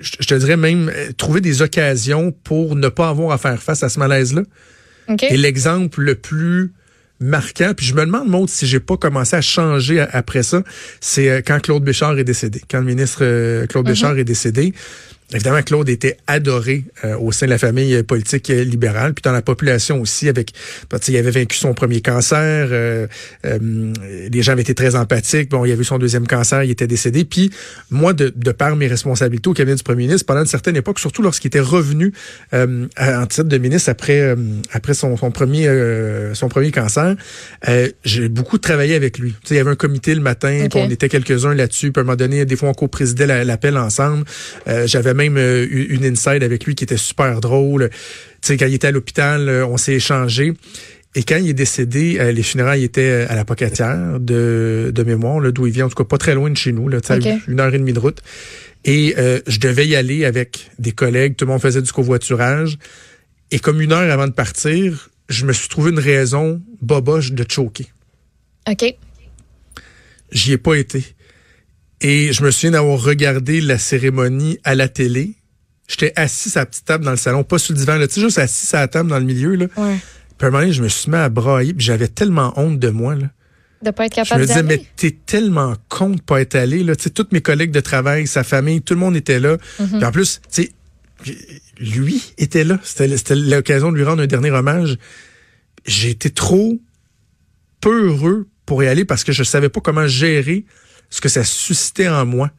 je 0.00 0.26
te 0.26 0.34
dirais 0.34 0.56
même, 0.56 0.90
euh, 0.94 1.12
trouver 1.16 1.40
des 1.40 1.62
occasions 1.62 2.32
pour 2.32 2.76
ne 2.76 2.88
pas 2.88 3.08
avoir 3.08 3.32
à 3.32 3.38
faire 3.38 3.62
face 3.62 3.82
à 3.82 3.88
ce 3.88 3.98
malaise-là. 3.98 4.42
Et 5.22 5.36
l'exemple 5.36 6.00
le 6.00 6.16
plus 6.16 6.72
marquant, 7.20 7.72
puis 7.74 7.86
je 7.86 7.94
me 7.94 8.04
demande, 8.04 8.28
Maud, 8.28 8.48
si 8.48 8.66
j'ai 8.66 8.80
pas 8.80 8.96
commencé 8.96 9.36
à 9.36 9.40
changer 9.40 10.00
après 10.00 10.42
ça, 10.42 10.62
c'est 11.00 11.30
euh, 11.30 11.40
quand 11.46 11.60
Claude 11.60 11.84
Béchard 11.84 12.18
est 12.18 12.24
décédé. 12.24 12.60
Quand 12.68 12.80
le 12.80 12.86
ministre 12.86 13.64
Claude 13.66 13.86
Béchard 13.86 14.18
est 14.18 14.24
décédé, 14.24 14.74
évidemment, 15.32 15.62
Claude 15.62 15.88
était 15.88 16.16
adoré 16.26 16.84
euh, 17.04 17.16
au 17.18 17.32
sein 17.32 17.46
de 17.46 17.50
la 17.50 17.58
famille 17.58 18.02
politique 18.02 18.48
libérale, 18.48 19.12
puis 19.14 19.22
dans 19.22 19.32
la 19.32 19.42
population 19.42 20.00
aussi, 20.00 20.28
avec, 20.28 20.52
sais, 21.00 21.12
il 21.12 21.16
avait 21.16 21.30
vaincu 21.30 21.56
son 21.56 21.74
premier 21.74 22.00
cancer, 22.00 22.68
euh, 22.70 23.06
euh, 23.44 23.92
les 24.30 24.42
gens 24.42 24.52
avaient 24.52 24.62
été 24.62 24.74
très 24.74 24.94
empathiques, 24.96 25.50
bon, 25.50 25.64
il 25.64 25.72
a 25.72 25.74
eu 25.74 25.84
son 25.84 25.98
deuxième 25.98 26.26
cancer, 26.26 26.62
il 26.64 26.70
était 26.70 26.86
décédé, 26.86 27.24
puis 27.24 27.50
moi, 27.90 28.12
de, 28.12 28.32
de 28.34 28.52
par 28.52 28.76
mes 28.76 28.86
responsabilités 28.86 29.48
au 29.50 29.54
cabinet 29.54 29.76
du 29.76 29.82
premier 29.82 30.06
ministre, 30.06 30.26
pendant 30.26 30.40
une 30.40 30.46
certaine 30.46 30.76
époque, 30.76 30.98
surtout 30.98 31.22
lorsqu'il 31.22 31.48
était 31.48 31.60
revenu 31.60 32.12
euh, 32.54 32.86
en 32.98 33.26
titre 33.26 33.44
de 33.48 33.58
ministre 33.58 33.90
après 33.90 34.20
euh, 34.20 34.36
après 34.72 34.94
son, 34.94 35.16
son 35.16 35.30
premier 35.30 35.66
euh, 35.68 36.34
son 36.34 36.48
premier 36.48 36.70
cancer, 36.70 37.16
euh, 37.68 37.88
j'ai 38.04 38.28
beaucoup 38.28 38.58
travaillé 38.58 38.94
avec 38.94 39.18
lui. 39.18 39.32
Tu 39.32 39.48
sais, 39.48 39.54
il 39.54 39.58
y 39.58 39.60
avait 39.60 39.70
un 39.70 39.76
comité 39.76 40.14
le 40.14 40.20
matin, 40.20 40.62
Ok. 40.64 40.70
puis 40.70 40.80
on 40.80 40.90
était 40.90 41.08
quelques-uns 41.08 41.54
là-dessus, 41.54 41.92
puis 41.92 42.00
à 42.00 42.02
un 42.02 42.04
moment 42.04 42.16
donné, 42.16 42.44
des 42.44 42.56
fois 42.56 42.68
on 42.68 42.74
co-présidait 42.74 43.26
la- 43.26 43.44
l'appel 43.44 43.76
ensemble. 43.76 44.24
Euh, 44.68 44.86
J'avais 44.86 45.14
même 45.16 45.36
euh, 45.36 45.66
eu 45.68 45.94
une 45.94 46.04
inside 46.04 46.42
avec 46.42 46.64
lui 46.64 46.74
qui 46.74 46.84
était 46.84 46.96
super 46.96 47.40
drôle. 47.40 47.90
Tu 47.90 47.96
sais, 48.42 48.56
quand 48.56 48.66
il 48.66 48.74
était 48.74 48.86
à 48.86 48.92
l'hôpital, 48.92 49.48
euh, 49.48 49.66
on 49.66 49.76
s'est 49.76 49.94
échangé. 49.94 50.52
Et 51.16 51.22
quand 51.22 51.38
il 51.38 51.48
est 51.48 51.54
décédé, 51.54 52.18
euh, 52.20 52.30
les 52.30 52.42
funérailles 52.42 52.84
étaient 52.84 53.26
à 53.28 53.34
la 53.34 53.46
Pocatière 53.46 54.20
de, 54.20 54.92
de 54.94 55.02
mémoire, 55.02 55.40
d'où 55.50 55.66
il 55.66 55.72
vient, 55.72 55.86
en 55.86 55.88
tout 55.88 55.94
cas 55.94 56.04
pas 56.04 56.18
très 56.18 56.34
loin 56.34 56.50
de 56.50 56.56
chez 56.56 56.72
nous, 56.72 56.88
là, 56.90 56.98
une 57.48 57.58
heure 57.58 57.74
et 57.74 57.78
demie 57.78 57.94
de 57.94 57.98
route. 57.98 58.20
Et 58.84 59.14
euh, 59.16 59.40
je 59.46 59.58
devais 59.58 59.86
y 59.86 59.96
aller 59.96 60.26
avec 60.26 60.70
des 60.78 60.92
collègues, 60.92 61.34
tout 61.34 61.46
le 61.46 61.52
monde 61.52 61.60
faisait 61.62 61.80
du 61.80 61.90
covoiturage. 61.90 62.78
Et 63.50 63.58
comme 63.58 63.80
une 63.80 63.92
heure 63.92 64.12
avant 64.12 64.26
de 64.26 64.32
partir, 64.32 65.08
je 65.30 65.46
me 65.46 65.54
suis 65.54 65.68
trouvé 65.68 65.90
une 65.90 65.98
raison 65.98 66.62
boboche 66.82 67.32
de 67.32 67.44
choquer. 67.48 67.86
OK. 68.68 68.94
J'y 70.30 70.52
ai 70.52 70.58
pas 70.58 70.74
été. 70.74 71.02
Et 72.00 72.32
je 72.32 72.42
me 72.42 72.50
souviens 72.50 72.72
d'avoir 72.72 73.02
regardé 73.02 73.60
la 73.60 73.78
cérémonie 73.78 74.58
à 74.64 74.74
la 74.74 74.88
télé. 74.88 75.34
J'étais 75.88 76.12
assis 76.16 76.50
à 76.56 76.62
la 76.62 76.66
petite 76.66 76.84
table 76.84 77.04
dans 77.04 77.12
le 77.12 77.16
salon, 77.16 77.44
pas 77.44 77.58
sur 77.58 77.72
le 77.72 77.78
divan, 77.78 77.96
là, 77.96 78.08
tu 78.08 78.14
sais, 78.14 78.20
juste 78.20 78.38
assis 78.38 78.74
à 78.74 78.80
la 78.80 78.88
table 78.88 79.08
dans 79.08 79.18
le 79.18 79.24
milieu. 79.24 79.54
Là. 79.54 79.66
Ouais. 79.76 79.96
Puis 80.36 80.44
à 80.44 80.46
un 80.46 80.50
moment 80.50 80.62
donné, 80.62 80.72
je 80.72 80.82
me 80.82 80.88
suis 80.88 81.10
mis 81.10 81.16
à 81.16 81.28
brailler, 81.28 81.72
puis 81.72 81.86
j'avais 81.86 82.08
tellement 82.08 82.52
honte 82.56 82.78
de 82.78 82.90
moi. 82.90 83.14
Là. 83.14 83.30
De 83.82 83.90
pas 83.90 84.06
être 84.06 84.12
Je 84.12 84.22
capable 84.22 84.42
me 84.42 84.46
disais, 84.46 84.62
mais 84.62 84.82
t'es 84.96 85.12
tellement 85.12 85.74
con 85.88 86.10
de 86.10 86.20
pas 86.20 86.40
être 86.40 86.56
allé. 86.56 86.82
Là. 86.82 86.96
Tu 86.96 87.04
sais, 87.04 87.10
tous 87.10 87.28
mes 87.30 87.40
collègues 87.40 87.70
de 87.70 87.80
travail, 87.80 88.26
sa 88.26 88.42
famille, 88.42 88.82
tout 88.82 88.94
le 88.94 89.00
monde 89.00 89.16
était 89.16 89.40
là. 89.40 89.56
Mhm. 89.78 89.86
Puis 89.98 90.04
en 90.04 90.12
plus, 90.12 90.40
tu 90.52 90.62
sais, 90.62 90.72
lui 91.78 92.22
était 92.38 92.64
là. 92.64 92.78
C'était 92.82 93.16
c'était 93.16 93.36
l'occasion 93.36 93.92
de 93.92 93.96
lui 93.96 94.04
rendre 94.04 94.22
un 94.22 94.26
dernier 94.26 94.50
hommage. 94.50 94.98
J'ai 95.86 96.10
été 96.10 96.30
trop 96.30 96.78
peu 97.80 98.08
heureux 98.08 98.48
pour 98.64 98.82
y 98.82 98.88
aller 98.88 99.04
parce 99.04 99.24
que 99.24 99.32
je 99.32 99.44
savais 99.44 99.68
pas 99.68 99.80
comment 99.80 100.06
gérer 100.06 100.64
ce 101.10 101.20
que 101.20 101.28
ça 101.28 101.44
suscitait 101.44 102.08
en 102.08 102.24
moi. 102.26 102.50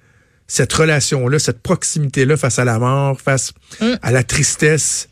Cette 0.48 0.72
relation-là, 0.72 1.40
cette 1.40 1.62
proximité-là 1.62 2.38
face 2.38 2.58
à 2.60 2.66
la 2.66 2.80
mort, 2.80 3.20
face 3.20 3.52
Mm. 3.82 3.86
à 4.02 4.12
la 4.12 4.24
tristesse, 4.24 5.10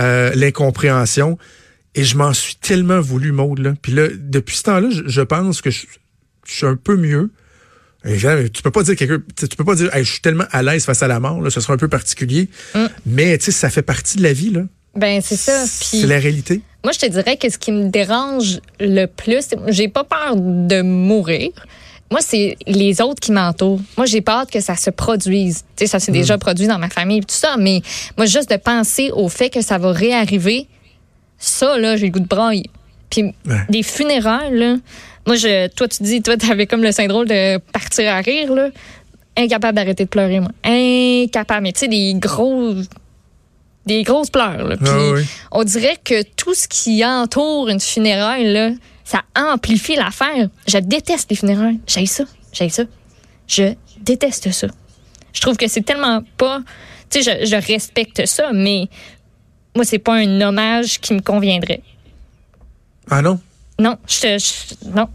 euh, 0.00 0.32
l'incompréhension. 0.34 1.38
Et 1.94 2.02
je 2.02 2.16
m'en 2.16 2.32
suis 2.32 2.56
tellement 2.56 3.00
voulu, 3.00 3.30
Maude. 3.30 3.60
Là. 3.60 3.74
Puis 3.80 3.92
là, 3.92 4.08
depuis 4.18 4.56
ce 4.56 4.62
temps-là, 4.64 4.88
je, 4.90 5.02
je 5.06 5.20
pense 5.22 5.60
que 5.62 5.70
je, 5.70 5.86
je 6.46 6.52
suis 6.52 6.66
un 6.66 6.74
peu 6.76 6.96
mieux, 6.96 7.30
Tu 8.04 8.62
peux 8.62 8.70
pas 8.72 8.82
dire 8.82 8.96
quelqu'un, 8.96 9.22
tu 9.36 9.46
peux 9.56 9.64
pas 9.64 9.76
dire, 9.76 9.94
Hey, 9.94 10.04
je 10.04 10.10
suis 10.12 10.20
tellement 10.20 10.44
à 10.50 10.62
l'aise 10.62 10.84
face 10.84 11.02
à 11.02 11.08
la 11.08 11.20
mort, 11.20 11.40
là, 11.40 11.48
ce 11.50 11.60
sera 11.60 11.72
un 11.74 11.78
peu 11.78 11.88
particulier. 11.88 12.48
Mm. 12.74 12.86
Mais 13.06 13.38
tu 13.38 13.46
sais, 13.46 13.52
ça 13.52 13.70
fait 13.70 13.82
partie 13.82 14.18
de 14.18 14.22
la 14.24 14.32
vie, 14.32 14.50
là. 14.50 14.62
Ben, 14.96 15.20
c'est 15.22 15.36
ça. 15.36 15.64
Puis- 15.80 16.00
C'est 16.00 16.06
la 16.06 16.18
réalité. 16.18 16.60
Moi, 16.84 16.92
je 16.92 16.98
te 16.98 17.06
dirais 17.06 17.36
que 17.36 17.48
ce 17.48 17.56
qui 17.58 17.72
me 17.72 17.88
dérange 17.88 18.60
le 18.78 19.06
plus, 19.06 19.46
j'ai 19.68 19.88
pas 19.88 20.04
peur 20.04 20.36
de 20.36 20.82
mourir. 20.82 21.50
Moi, 22.10 22.20
c'est 22.20 22.56
les 22.66 23.00
autres 23.00 23.20
qui 23.20 23.32
m'entourent. 23.32 23.80
Moi, 23.96 24.06
j'ai 24.06 24.20
peur 24.20 24.46
que 24.46 24.60
ça 24.60 24.76
se 24.76 24.90
produise. 24.90 25.62
Tu 25.76 25.84
sais, 25.84 25.86
ça 25.86 25.98
s'est 25.98 26.12
Mm. 26.12 26.14
déjà 26.14 26.38
produit 26.38 26.66
dans 26.66 26.78
ma 26.78 26.88
famille 26.90 27.18
et 27.18 27.22
tout 27.22 27.26
ça, 27.34 27.56
mais 27.58 27.80
moi, 28.16 28.26
juste 28.26 28.50
de 28.50 28.56
penser 28.56 29.10
au 29.12 29.28
fait 29.28 29.50
que 29.50 29.62
ça 29.62 29.78
va 29.78 29.90
réarriver, 29.92 30.66
ça, 31.38 31.76
là, 31.78 31.96
j'ai 31.96 32.06
le 32.06 32.12
goût 32.12 32.20
de 32.20 32.26
brailler. 32.28 32.70
Puis 33.10 33.22
Ouais. 33.46 33.56
des 33.68 33.82
funérailles, 33.82 34.56
là, 34.56 34.76
moi, 35.26 35.36
je, 35.36 35.68
toi, 35.68 35.88
tu 35.88 36.02
dis, 36.02 36.20
toi, 36.22 36.36
t'avais 36.36 36.66
comme 36.66 36.82
le 36.82 36.92
syndrome 36.92 37.26
de 37.26 37.58
partir 37.72 38.12
à 38.12 38.18
rire, 38.20 38.52
là. 38.54 38.68
Incapable 39.36 39.74
d'arrêter 39.76 40.04
de 40.04 40.08
pleurer, 40.08 40.38
moi. 40.40 40.50
Incapable. 40.62 41.62
Mais 41.64 41.72
tu 41.72 41.80
sais, 41.80 41.88
des 41.88 42.14
gros. 42.14 42.74
Des 43.86 44.02
grosses 44.02 44.30
pleurs, 44.30 44.64
là. 44.64 44.76
Puis 44.76 44.86
Ah 44.88 45.12
oui. 45.14 45.22
on 45.52 45.64
dirait 45.64 45.98
que 46.02 46.22
tout 46.22 46.54
ce 46.54 46.66
qui 46.68 47.04
entoure 47.04 47.68
une 47.68 47.80
funéraille, 47.80 48.50
là, 48.52 48.70
ça 49.04 49.22
amplifie 49.36 49.96
l'affaire. 49.96 50.48
Je 50.66 50.78
déteste 50.78 51.30
les 51.30 51.36
funérailles. 51.36 51.78
J'ai 51.86 52.06
ça. 52.06 52.24
J'ai 52.52 52.68
ça. 52.70 52.84
Je 53.46 53.74
déteste 54.00 54.50
ça. 54.50 54.66
Je 55.32 55.40
trouve 55.40 55.56
que 55.56 55.68
c'est 55.68 55.82
tellement 55.82 56.22
pas. 56.36 56.60
Tu 57.10 57.22
sais, 57.22 57.40
je, 57.42 57.46
je 57.46 57.56
respecte 57.56 58.24
ça, 58.26 58.50
mais 58.52 58.88
moi, 59.76 59.84
c'est 59.84 59.98
pas 59.98 60.14
un 60.14 60.40
hommage 60.40 61.00
qui 61.00 61.12
me 61.14 61.20
conviendrait. 61.20 61.82
Ah 63.10 63.20
non? 63.20 63.38
Non, 63.78 63.96
je, 64.08 64.38
non. 64.94 65.08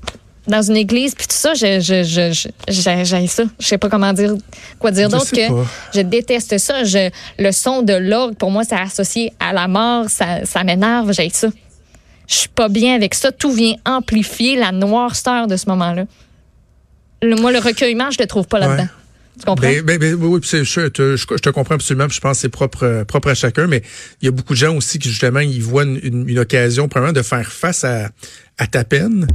Dans 0.47 0.61
une 0.63 0.77
église, 0.77 1.13
puis 1.15 1.27
tout 1.27 1.35
ça, 1.35 1.53
je, 1.53 1.79
je, 1.79 2.03
je, 2.03 2.49
j'ai- 2.67 3.05
j'ai 3.05 3.27
ça. 3.27 3.43
Je 3.59 3.65
sais 3.65 3.77
pas 3.77 3.87
comment 3.89 4.11
dire, 4.13 4.33
quoi 4.79 4.89
dire 4.91 5.07
d'autre 5.07 5.29
que 5.31 5.47
pas. 5.47 5.69
je 5.93 6.01
déteste 6.01 6.57
ça. 6.57 6.83
Je, 6.83 7.09
le 7.37 7.51
son 7.51 7.83
de 7.83 7.93
l'orgue, 7.93 8.35
pour 8.35 8.49
moi, 8.51 8.63
c'est 8.63 8.75
associé 8.75 9.31
à 9.39 9.53
la 9.53 9.67
mort. 9.67 10.09
Ça, 10.09 10.45
ça 10.45 10.63
m'énerve. 10.63 11.11
J'ai 11.13 11.29
ça. 11.29 11.49
Je 12.29 12.35
suis 12.35 12.49
pas 12.49 12.69
bien 12.69 12.93
avec 12.95 13.15
ça. 13.15 13.31
Tout 13.31 13.51
vient 13.51 13.73
amplifier 13.85 14.55
la 14.55 14.71
noirceur 14.71 15.47
de 15.47 15.57
ce 15.57 15.67
moment-là. 15.69 16.05
Le- 17.21 17.35
moi, 17.35 17.51
le 17.51 17.59
recueillement, 17.59 18.11
je 18.11 18.19
le 18.19 18.27
trouve 18.27 18.47
pas 18.47 18.59
là-dedans. 18.59 18.83
Ouais. 18.83 18.89
Tu 19.39 19.45
comprends? 19.45 19.67
Ben, 19.67 19.81
ben, 19.83 19.97
ben, 19.97 20.13
oui, 20.15 20.39
je, 20.43 20.87
te, 20.89 21.15
je, 21.15 21.17
je 21.17 21.41
te 21.41 21.49
comprends 21.49 21.75
absolument. 21.75 22.07
puis 22.07 22.15
je 22.15 22.21
pense 22.21 22.37
que 22.37 22.41
c'est 22.41 22.49
propre, 22.49 22.83
euh, 22.83 23.03
propre 23.05 23.29
à 23.29 23.35
chacun. 23.35 23.67
Mais 23.67 23.81
il 24.21 24.25
y 24.25 24.27
a 24.27 24.31
beaucoup 24.31 24.53
de 24.53 24.59
gens 24.59 24.75
aussi 24.75 24.99
qui 24.99 25.09
justement 25.09 25.39
ils 25.39 25.61
voient 25.63 25.83
une, 25.83 25.99
une, 26.03 26.29
une 26.29 26.39
occasion 26.39 26.87
premièrement 26.87 27.13
de 27.13 27.21
faire 27.21 27.51
face 27.51 27.83
à, 27.83 28.09
à 28.57 28.67
ta 28.67 28.83
peine. 28.83 29.27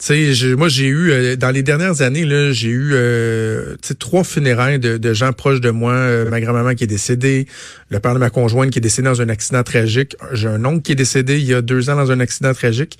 Tu 0.00 0.34
sais, 0.34 0.54
moi 0.56 0.68
j'ai 0.68 0.86
eu 0.86 1.10
euh, 1.10 1.36
dans 1.36 1.50
les 1.50 1.62
dernières 1.62 2.00
années 2.00 2.24
là, 2.24 2.52
j'ai 2.52 2.70
eu 2.70 2.92
euh, 2.94 3.76
trois 3.98 4.24
funérailles 4.24 4.78
de, 4.78 4.96
de 4.96 5.12
gens 5.12 5.34
proches 5.34 5.60
de 5.60 5.68
moi. 5.68 5.92
Euh, 5.92 6.30
ma 6.30 6.40
grand-maman 6.40 6.74
qui 6.74 6.84
est 6.84 6.86
décédée, 6.86 7.46
le 7.90 8.00
père 8.00 8.14
de 8.14 8.18
ma 8.18 8.30
conjointe 8.30 8.70
qui 8.70 8.78
est 8.78 8.80
décédé 8.80 9.08
dans 9.08 9.20
un 9.20 9.28
accident 9.28 9.62
tragique. 9.62 10.16
J'ai 10.32 10.48
un 10.48 10.64
oncle 10.64 10.80
qui 10.80 10.92
est 10.92 10.96
décédé 10.96 11.38
il 11.38 11.44
y 11.44 11.52
a 11.52 11.60
deux 11.60 11.90
ans 11.90 11.96
dans 11.96 12.10
un 12.10 12.20
accident 12.20 12.54
tragique. 12.54 12.98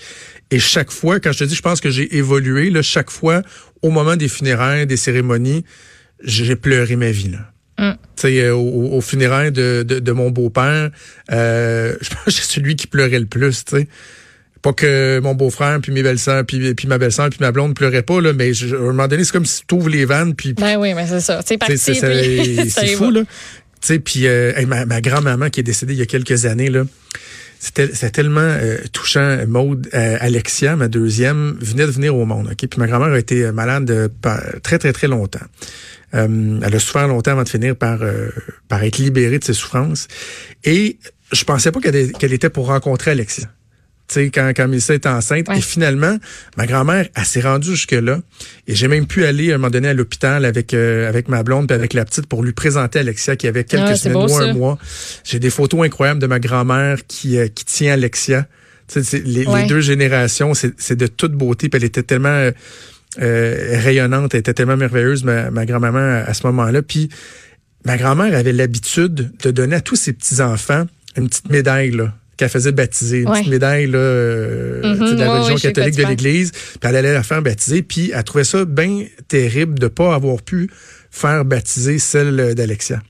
Et 0.50 0.58
chaque 0.58 0.90
fois, 0.90 1.20
quand 1.20 1.32
je 1.32 1.38
te 1.38 1.44
dis, 1.44 1.54
je 1.54 1.62
pense 1.62 1.80
que 1.80 1.88
j'ai 1.88 2.16
évolué. 2.18 2.68
Là, 2.68 2.82
chaque 2.82 3.10
fois, 3.10 3.40
au 3.80 3.88
moment 3.88 4.16
des 4.16 4.28
funérailles, 4.28 4.86
des 4.86 4.98
cérémonies, 4.98 5.64
j'ai 6.22 6.54
pleuré 6.54 6.96
ma 6.96 7.10
vie 7.10 7.30
là. 7.30 7.50
Mm. 7.80 7.92
Tu 7.92 7.98
sais, 8.16 8.40
euh, 8.42 8.54
au, 8.54 8.96
au 8.96 9.00
funérailles 9.00 9.52
de, 9.52 9.82
de, 9.88 10.00
de 10.00 10.12
mon 10.12 10.30
beau-père, 10.30 10.90
euh, 11.32 11.96
je 12.02 12.10
pense 12.10 12.24
que 12.24 12.30
c'est 12.30 12.42
celui 12.42 12.76
qui 12.76 12.86
pleurait 12.86 13.20
le 13.20 13.26
plus, 13.26 13.64
tu 13.64 13.76
sais. 13.76 13.88
Pas 14.62 14.72
que 14.74 15.20
mon 15.20 15.34
beau-frère, 15.34 15.78
puis 15.80 15.90
mes 15.92 16.02
belles-sœurs, 16.02 16.44
puis, 16.44 16.74
puis 16.74 16.86
ma 16.86 16.98
belle-sœur, 16.98 17.30
puis 17.30 17.38
ma 17.40 17.50
blonde 17.52 17.74
pleuraient 17.74 18.02
pas, 18.02 18.20
là, 18.20 18.32
mais 18.34 18.52
je- 18.52 18.74
à 18.76 18.78
un 18.78 18.82
moment 18.82 19.08
donné, 19.08 19.24
c'est 19.24 19.32
comme 19.32 19.46
si 19.46 19.62
tu 19.66 19.74
ouvres 19.74 19.88
les 19.88 20.04
vannes, 20.04 20.34
puis 20.34 20.52
Ben 20.52 20.76
oui, 20.76 20.92
mais 20.94 21.06
c'est 21.06 21.20
ça. 21.20 21.40
C'est 21.46 21.56
parti. 21.56 21.78
c'est 21.78 22.86
fou, 22.96 23.10
là. 23.10 23.22
Tu 23.22 23.26
sais, 23.80 23.98
puis 23.98 24.26
euh, 24.26 24.52
hey, 24.56 24.66
ma, 24.66 24.84
ma 24.84 25.00
grand-maman 25.00 25.48
qui 25.48 25.60
est 25.60 25.62
décédée 25.62 25.94
il 25.94 25.98
y 25.98 26.02
a 26.02 26.06
quelques 26.06 26.44
années, 26.44 26.68
là, 26.68 26.84
c'était 27.58 27.88
tellement 28.10 28.40
euh, 28.42 28.76
touchant. 28.92 29.38
Maude, 29.48 29.88
euh, 29.94 30.16
Alexia, 30.20 30.76
ma 30.76 30.88
deuxième, 30.88 31.56
venait 31.60 31.86
de 31.86 31.90
venir 31.90 32.14
au 32.14 32.26
monde. 32.26 32.48
ok? 32.52 32.56
Puis 32.68 32.78
ma 32.78 32.86
grand-mère 32.86 33.12
a 33.14 33.18
été 33.18 33.50
malade 33.52 33.90
euh, 33.90 34.08
par- 34.20 34.42
très, 34.62 34.78
très, 34.78 34.92
très 34.92 35.08
longtemps. 35.08 35.40
Euh, 36.14 36.58
elle 36.62 36.74
a 36.74 36.78
souffert 36.78 37.06
longtemps 37.08 37.32
avant 37.32 37.44
de 37.44 37.48
finir 37.48 37.76
par, 37.76 38.02
euh, 38.02 38.28
par 38.68 38.82
être 38.84 38.98
libérée 38.98 39.38
de 39.38 39.44
ses 39.44 39.54
souffrances. 39.54 40.08
Et 40.64 40.98
je 41.32 41.44
pensais 41.44 41.70
pas 41.72 41.80
qu'elle 41.80 42.12
qu'elle 42.12 42.32
était 42.32 42.50
pour 42.50 42.66
rencontrer 42.66 43.12
Alexia. 43.12 43.46
Sais, 44.12 44.30
quand, 44.30 44.50
quand 44.56 44.66
Mélissa 44.66 44.94
était 44.94 45.08
enceinte. 45.08 45.48
Ouais. 45.48 45.58
Et 45.58 45.60
finalement, 45.60 46.16
ma 46.56 46.66
grand-mère, 46.66 47.08
elle 47.14 47.24
s'est 47.24 47.40
rendue 47.40 47.70
jusque-là. 47.70 48.18
Et 48.66 48.74
j'ai 48.74 48.88
même 48.88 49.06
pu 49.06 49.24
aller 49.24 49.52
à 49.52 49.54
un 49.54 49.58
moment 49.58 49.70
donné 49.70 49.88
à 49.88 49.94
l'hôpital 49.94 50.44
avec 50.44 50.74
euh, 50.74 51.08
avec 51.08 51.28
ma 51.28 51.42
blonde 51.44 51.68
puis 51.68 51.74
avec 51.76 51.94
la 51.94 52.04
petite 52.04 52.26
pour 52.26 52.42
lui 52.42 52.52
présenter 52.52 52.98
Alexia 52.98 53.36
qui 53.36 53.46
avait 53.46 53.62
quelques 53.64 53.90
Ah, 53.90 53.96
semaines 53.96 54.26
beau, 54.26 54.40
un 54.40 54.52
mois. 54.52 54.78
J'ai 55.22 55.38
des 55.38 55.50
photos 55.50 55.84
incroyables 55.86 56.20
de 56.20 56.26
ma 56.26 56.40
grand-mère 56.40 57.06
qui, 57.06 57.38
euh, 57.38 57.46
qui 57.48 57.64
tient 57.64 57.92
Alexia. 57.92 58.46
Les, 59.12 59.44
les 59.44 59.66
deux 59.68 59.80
générations, 59.80 60.54
c'est 60.54 60.72
c'est 60.76 60.96
de 60.96 61.06
toute 61.06 61.32
beauté. 61.32 61.68
Puis 61.68 61.76
elle 61.78 61.84
était 61.84 62.02
tellement 62.02 62.28
euh, 62.30 62.50
euh, 63.20 63.78
rayonnante, 63.84 64.34
elle 64.34 64.40
était 64.40 64.54
tellement 64.54 64.76
merveilleuse, 64.76 65.22
ma, 65.22 65.50
ma 65.52 65.66
grand-maman, 65.66 65.98
à, 65.98 66.24
à 66.28 66.34
ce 66.34 66.44
moment-là. 66.48 66.82
Puis 66.82 67.08
ma 67.84 67.96
grand-mère 67.96 68.34
avait 68.34 68.52
l'habitude 68.52 69.32
de 69.40 69.50
donner 69.52 69.76
à 69.76 69.80
tous 69.80 69.96
ses 69.96 70.12
petits-enfants 70.12 70.86
une 71.16 71.28
petite 71.28 71.50
médaille, 71.50 71.92
là 71.92 72.14
qu'elle 72.40 72.48
faisait 72.48 72.72
baptiser, 72.72 73.18
une 73.20 73.28
Ouais. 73.28 73.38
petite 73.40 73.50
médaille 73.52 73.86
là, 73.86 73.98
euh, 73.98 74.82
Mhm, 74.96 75.14
de 75.14 75.20
la 75.20 75.26
ouais, 75.30 75.36
religion 75.38 75.54
ouais, 75.56 75.60
catholique 75.60 75.94
de 75.96 76.04
l'Église, 76.06 76.52
puis 76.52 76.78
elle 76.82 76.96
allait 76.96 77.12
la 77.12 77.22
faire 77.22 77.42
baptiser, 77.42 77.82
puis 77.82 78.12
elle 78.14 78.24
trouvait 78.24 78.44
ça 78.44 78.64
bien 78.64 79.04
terrible 79.28 79.78
de 79.78 79.86
pas 79.88 80.14
avoir 80.14 80.40
pu 80.42 80.70
faire 81.10 81.44
baptiser 81.44 81.98
celle 81.98 82.54
d'Alexia. 82.54 83.02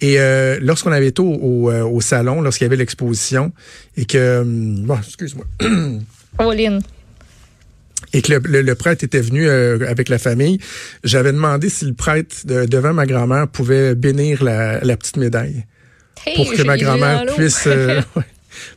Et 0.00 0.18
euh, 0.18 0.58
lorsqu'on 0.62 0.92
avait 0.92 1.08
été 1.08 1.20
au, 1.20 1.26
au, 1.34 1.70
euh, 1.70 1.82
au 1.82 2.00
salon, 2.00 2.40
lorsqu'il 2.40 2.64
y 2.64 2.68
avait 2.68 2.76
l'exposition, 2.76 3.52
et 3.96 4.04
que, 4.06 4.40
hum, 4.40 4.84
bon, 4.86 4.96
excuse-moi, 5.06 5.44
Pauline. 6.38 6.80
et 8.14 8.22
que 8.22 8.32
le, 8.32 8.40
le- 8.44 8.62
le 8.62 8.74
prêtre 8.76 9.04
était 9.04 9.20
venu 9.20 9.46
euh, 9.48 9.78
avec 9.88 10.08
la 10.08 10.18
famille, 10.18 10.58
j'avais 11.04 11.32
demandé 11.32 11.68
si 11.68 11.84
le 11.84 11.94
prêtre, 11.94 12.36
de- 12.46 12.64
devant 12.64 12.94
ma 12.94 13.04
grand-mère, 13.06 13.48
pouvait 13.48 13.94
bénir 13.94 14.42
la, 14.42 14.80
la 14.82 14.96
petite 14.96 15.16
médaille. 15.18 15.66
Hey, 16.26 16.34
pour 16.36 16.52
que 16.52 16.62
ma 16.62 16.76
grand-mère 16.78 17.26
puisse 17.36 17.64
euh, 17.66 18.00
ouais, 18.16 18.22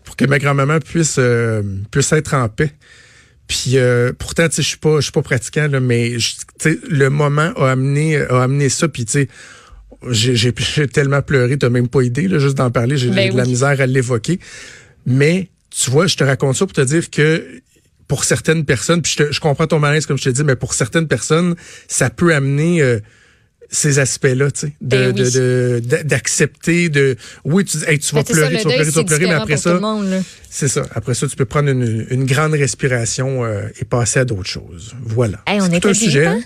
pour 0.03 0.15
que 0.15 0.25
ma 0.25 0.39
grand-maman 0.39 0.79
puisse 0.79 1.15
euh, 1.19 1.61
puisse 1.91 2.11
être 2.13 2.33
en 2.33 2.47
paix. 2.49 2.71
Puis 3.47 3.73
euh, 3.75 4.13
pourtant 4.17 4.47
tu 4.47 4.55
sais 4.55 4.61
je 4.61 4.67
suis 4.67 4.77
pas 4.77 4.97
je 4.97 5.01
suis 5.03 5.11
pas 5.11 5.21
pratiquant 5.21 5.67
là 5.67 5.79
mais 5.79 6.17
je- 6.19 6.35
tu 6.35 6.43
sais 6.59 6.79
le 6.89 7.09
moment 7.09 7.51
a 7.57 7.71
amené 7.71 8.17
a 8.17 8.43
amené 8.43 8.69
ça 8.69 8.87
puis 8.87 9.05
tu 9.05 9.11
sais 9.11 9.27
j'ai 10.09 10.51
tellement 10.93 11.21
pleuré, 11.21 11.57
t'as 11.57 11.69
même 11.69 11.87
pas 11.87 12.01
idée 12.01 12.27
là 12.27 12.39
juste 12.39 12.55
d'en 12.57 12.71
parler, 12.71 12.97
j'ai 12.97 13.09
Ben 13.09 13.31
de 13.33 13.37
la 13.37 13.43
misère 13.45 13.79
à 13.81 13.85
l'évoquer. 13.85 14.39
Mais 15.05 15.49
tu 15.69 15.89
vois, 15.91 16.07
je 16.07 16.15
te 16.17 16.23
raconte 16.23 16.55
ça 16.55 16.65
pour 16.65 16.73
te 16.73 16.81
dire 16.81 17.09
que 17.09 17.45
pour 18.07 18.23
certaines 18.25 18.65
personnes, 18.65 19.01
puis 19.01 19.13
je, 19.17 19.23
te- 19.23 19.31
je 19.31 19.39
comprends 19.39 19.67
ton 19.67 19.79
malaise 19.79 20.05
comme 20.05 20.17
je 20.17 20.23
te 20.25 20.29
dis, 20.29 20.43
mais 20.43 20.55
pour 20.55 20.73
certaines 20.73 21.07
personnes, 21.07 21.55
ça 21.87 22.09
peut 22.09 22.33
amener 22.35 22.81
euh, 22.81 22.99
ces 23.73 23.99
aspects-là, 23.99 24.51
tu 24.51 24.59
sais, 24.59 24.67
de- 24.81 24.97
Ben 24.97 25.07
oui. 25.15 25.23
de- 25.23 25.29
de- 25.29 25.81
d'a- 25.85 26.03
d'accepter 26.03 26.89
de, 26.89 27.15
oui, 27.45 27.63
tu, 27.63 27.77
hey, 27.87 27.97
tu 27.99 28.13
vas 28.13 28.21
Ben, 28.21 28.27
ça, 28.27 28.33
pleurer, 28.33 28.51
le 28.53 28.57
tu 28.59 28.63
vas 28.65 28.69
deuil, 28.69 28.75
pleurer, 28.77 28.91
tu 28.91 28.97
vas 28.97 29.03
pleurer, 29.05 29.25
mais 29.27 29.33
après 29.33 29.57
ça, 29.57 29.79
c'est 30.49 30.67
ça. 30.67 30.83
Après 30.93 31.13
ça, 31.13 31.27
tu 31.27 31.35
peux 31.37 31.45
prendre 31.45 31.69
une, 31.69 32.05
une 32.09 32.25
grande 32.25 32.53
respiration 32.53 33.45
euh, 33.45 33.67
et 33.79 33.85
passer 33.85 34.19
à 34.19 34.25
d'autres 34.25 34.49
choses. 34.49 34.93
Voilà. 35.03 35.39
Hey, 35.47 35.61
on 35.61 35.65
c'est 35.65 35.69
tout 35.71 35.75
était 35.77 35.89
un 35.89 35.93
sujet. 35.93 36.27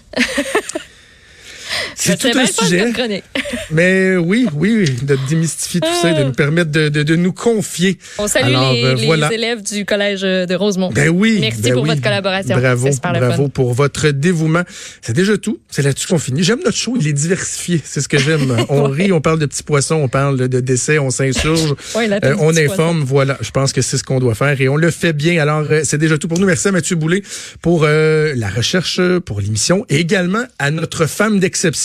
C'est 1.95 2.17
tout 2.17 2.38
un 2.38 2.45
sujet. 2.45 2.91
Mais 3.71 4.15
oui, 4.17 4.47
oui, 4.55 4.75
oui, 4.77 4.95
de 5.01 5.17
démystifier 5.29 5.79
tout 5.81 5.88
ça, 6.01 6.13
de 6.13 6.23
nous 6.23 6.31
permettre 6.34 6.71
de, 6.71 6.89
de, 6.89 7.03
de 7.03 7.15
nous 7.15 7.34
confier. 7.34 7.97
On 8.17 8.27
salue 8.27 8.47
Alors, 8.47 8.73
les, 8.73 8.84
euh, 8.84 8.93
les 8.95 9.34
élèves 9.36 9.63
du 9.63 9.86
collège 9.86 10.21
de 10.21 10.55
Rosemont. 10.55 10.91
Ben 10.91 11.10
oui. 11.10 11.38
Merci 11.41 11.62
ben 11.62 11.73
pour 11.73 11.84
oui. 11.84 11.89
votre 11.89 12.01
collaboration. 12.01 12.58
Bravo, 12.58 12.89
bravo 13.01 13.47
pour 13.47 13.73
votre 13.73 14.10
dévouement. 14.10 14.63
C'est 15.01 15.13
déjà 15.15 15.38
tout. 15.38 15.60
C'est 15.69 15.81
là-dessus 15.81 16.08
qu'on 16.08 16.19
finit. 16.19 16.43
J'aime 16.43 16.60
notre 16.63 16.77
show. 16.77 16.95
Il 16.99 17.08
est 17.08 17.13
diversifié. 17.13 17.81
C'est 17.84 18.01
ce 18.01 18.08
que 18.08 18.17
j'aime. 18.17 18.55
On 18.69 18.84
rit, 18.84 19.12
on 19.12 19.21
parle 19.21 19.39
de 19.39 19.45
petits 19.45 19.63
poissons, 19.63 19.95
on 19.95 20.08
parle 20.08 20.47
de 20.49 20.60
décès, 20.60 20.99
on 20.99 21.10
s'insurge. 21.10 21.75
Ouais, 21.95 22.10
Euh, 22.23 22.36
on 22.39 22.55
informe, 22.58 23.03
voilà. 23.03 23.38
Je 23.41 23.51
pense 23.51 23.71
que 23.71 23.81
c'est 23.81 23.97
ce 23.97 24.03
qu'on 24.03 24.19
doit 24.19 24.36
faire 24.36 24.60
et 24.60 24.67
on 24.67 24.75
le 24.75 24.91
fait 24.91 25.13
bien. 25.13 25.41
Alors, 25.41 25.65
euh, 25.69 25.81
c'est 25.84 25.97
déjà 25.97 26.17
tout 26.17 26.27
pour 26.27 26.39
nous. 26.39 26.45
Merci 26.45 26.67
à 26.67 26.71
Mathieu 26.71 26.95
Boulay 26.95 27.21
pour 27.62 27.84
euh, 27.84 28.34
la 28.36 28.49
recherche, 28.49 28.99
pour 29.25 29.39
l'émission 29.39 29.86
et 29.89 29.97
également 29.97 30.43
à 30.60 30.71
notre 30.71 31.05
femme 31.05 31.39
d'exception. 31.39 31.85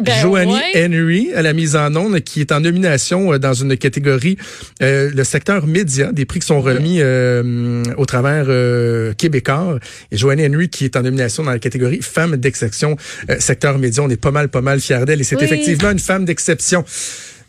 Ben 0.00 0.12
Joanie 0.20 0.52
ouais. 0.54 0.86
Henry 0.86 1.32
à 1.34 1.42
la 1.42 1.52
mise 1.52 1.76
en 1.76 1.94
onde 1.94 2.18
qui 2.18 2.40
est 2.40 2.50
en 2.50 2.58
nomination 2.58 3.32
euh, 3.32 3.38
dans 3.38 3.54
une 3.54 3.76
catégorie 3.76 4.36
euh, 4.82 5.08
le 5.14 5.22
secteur 5.22 5.68
média 5.68 6.10
des 6.10 6.24
prix 6.24 6.40
qui 6.40 6.46
sont 6.46 6.60
remis 6.60 6.98
euh, 7.00 7.84
au 7.96 8.04
travers 8.04 8.46
euh, 8.48 9.12
québécois. 9.12 9.78
Et 10.10 10.16
Joanie 10.16 10.46
Henry 10.48 10.68
qui 10.68 10.84
est 10.86 10.96
en 10.96 11.02
nomination 11.02 11.44
dans 11.44 11.52
la 11.52 11.60
catégorie 11.60 12.00
femme 12.02 12.36
d'exception 12.36 12.96
secteur 13.38 13.78
média. 13.78 14.02
On 14.02 14.10
est 14.10 14.16
pas 14.20 14.32
mal 14.32 14.48
pas 14.48 14.62
mal 14.62 14.80
fiers 14.80 15.04
d'elle 15.06 15.20
et 15.20 15.24
c'est 15.24 15.36
Oui. 15.36 15.44
effectivement 15.44 15.92
une 15.92 16.00
femme 16.00 16.24
d'exception. 16.24 16.84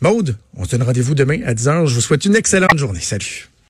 Maude 0.00 0.36
on 0.56 0.64
se 0.64 0.70
donne 0.70 0.84
rendez-vous 0.84 1.16
demain 1.16 1.40
à 1.46 1.52
10h 1.52 1.88
je 1.88 1.94
vous 1.94 2.00
souhaite 2.00 2.24
une 2.26 2.36
excellente 2.36 2.78
journée. 2.78 3.00
Salut 3.00 3.48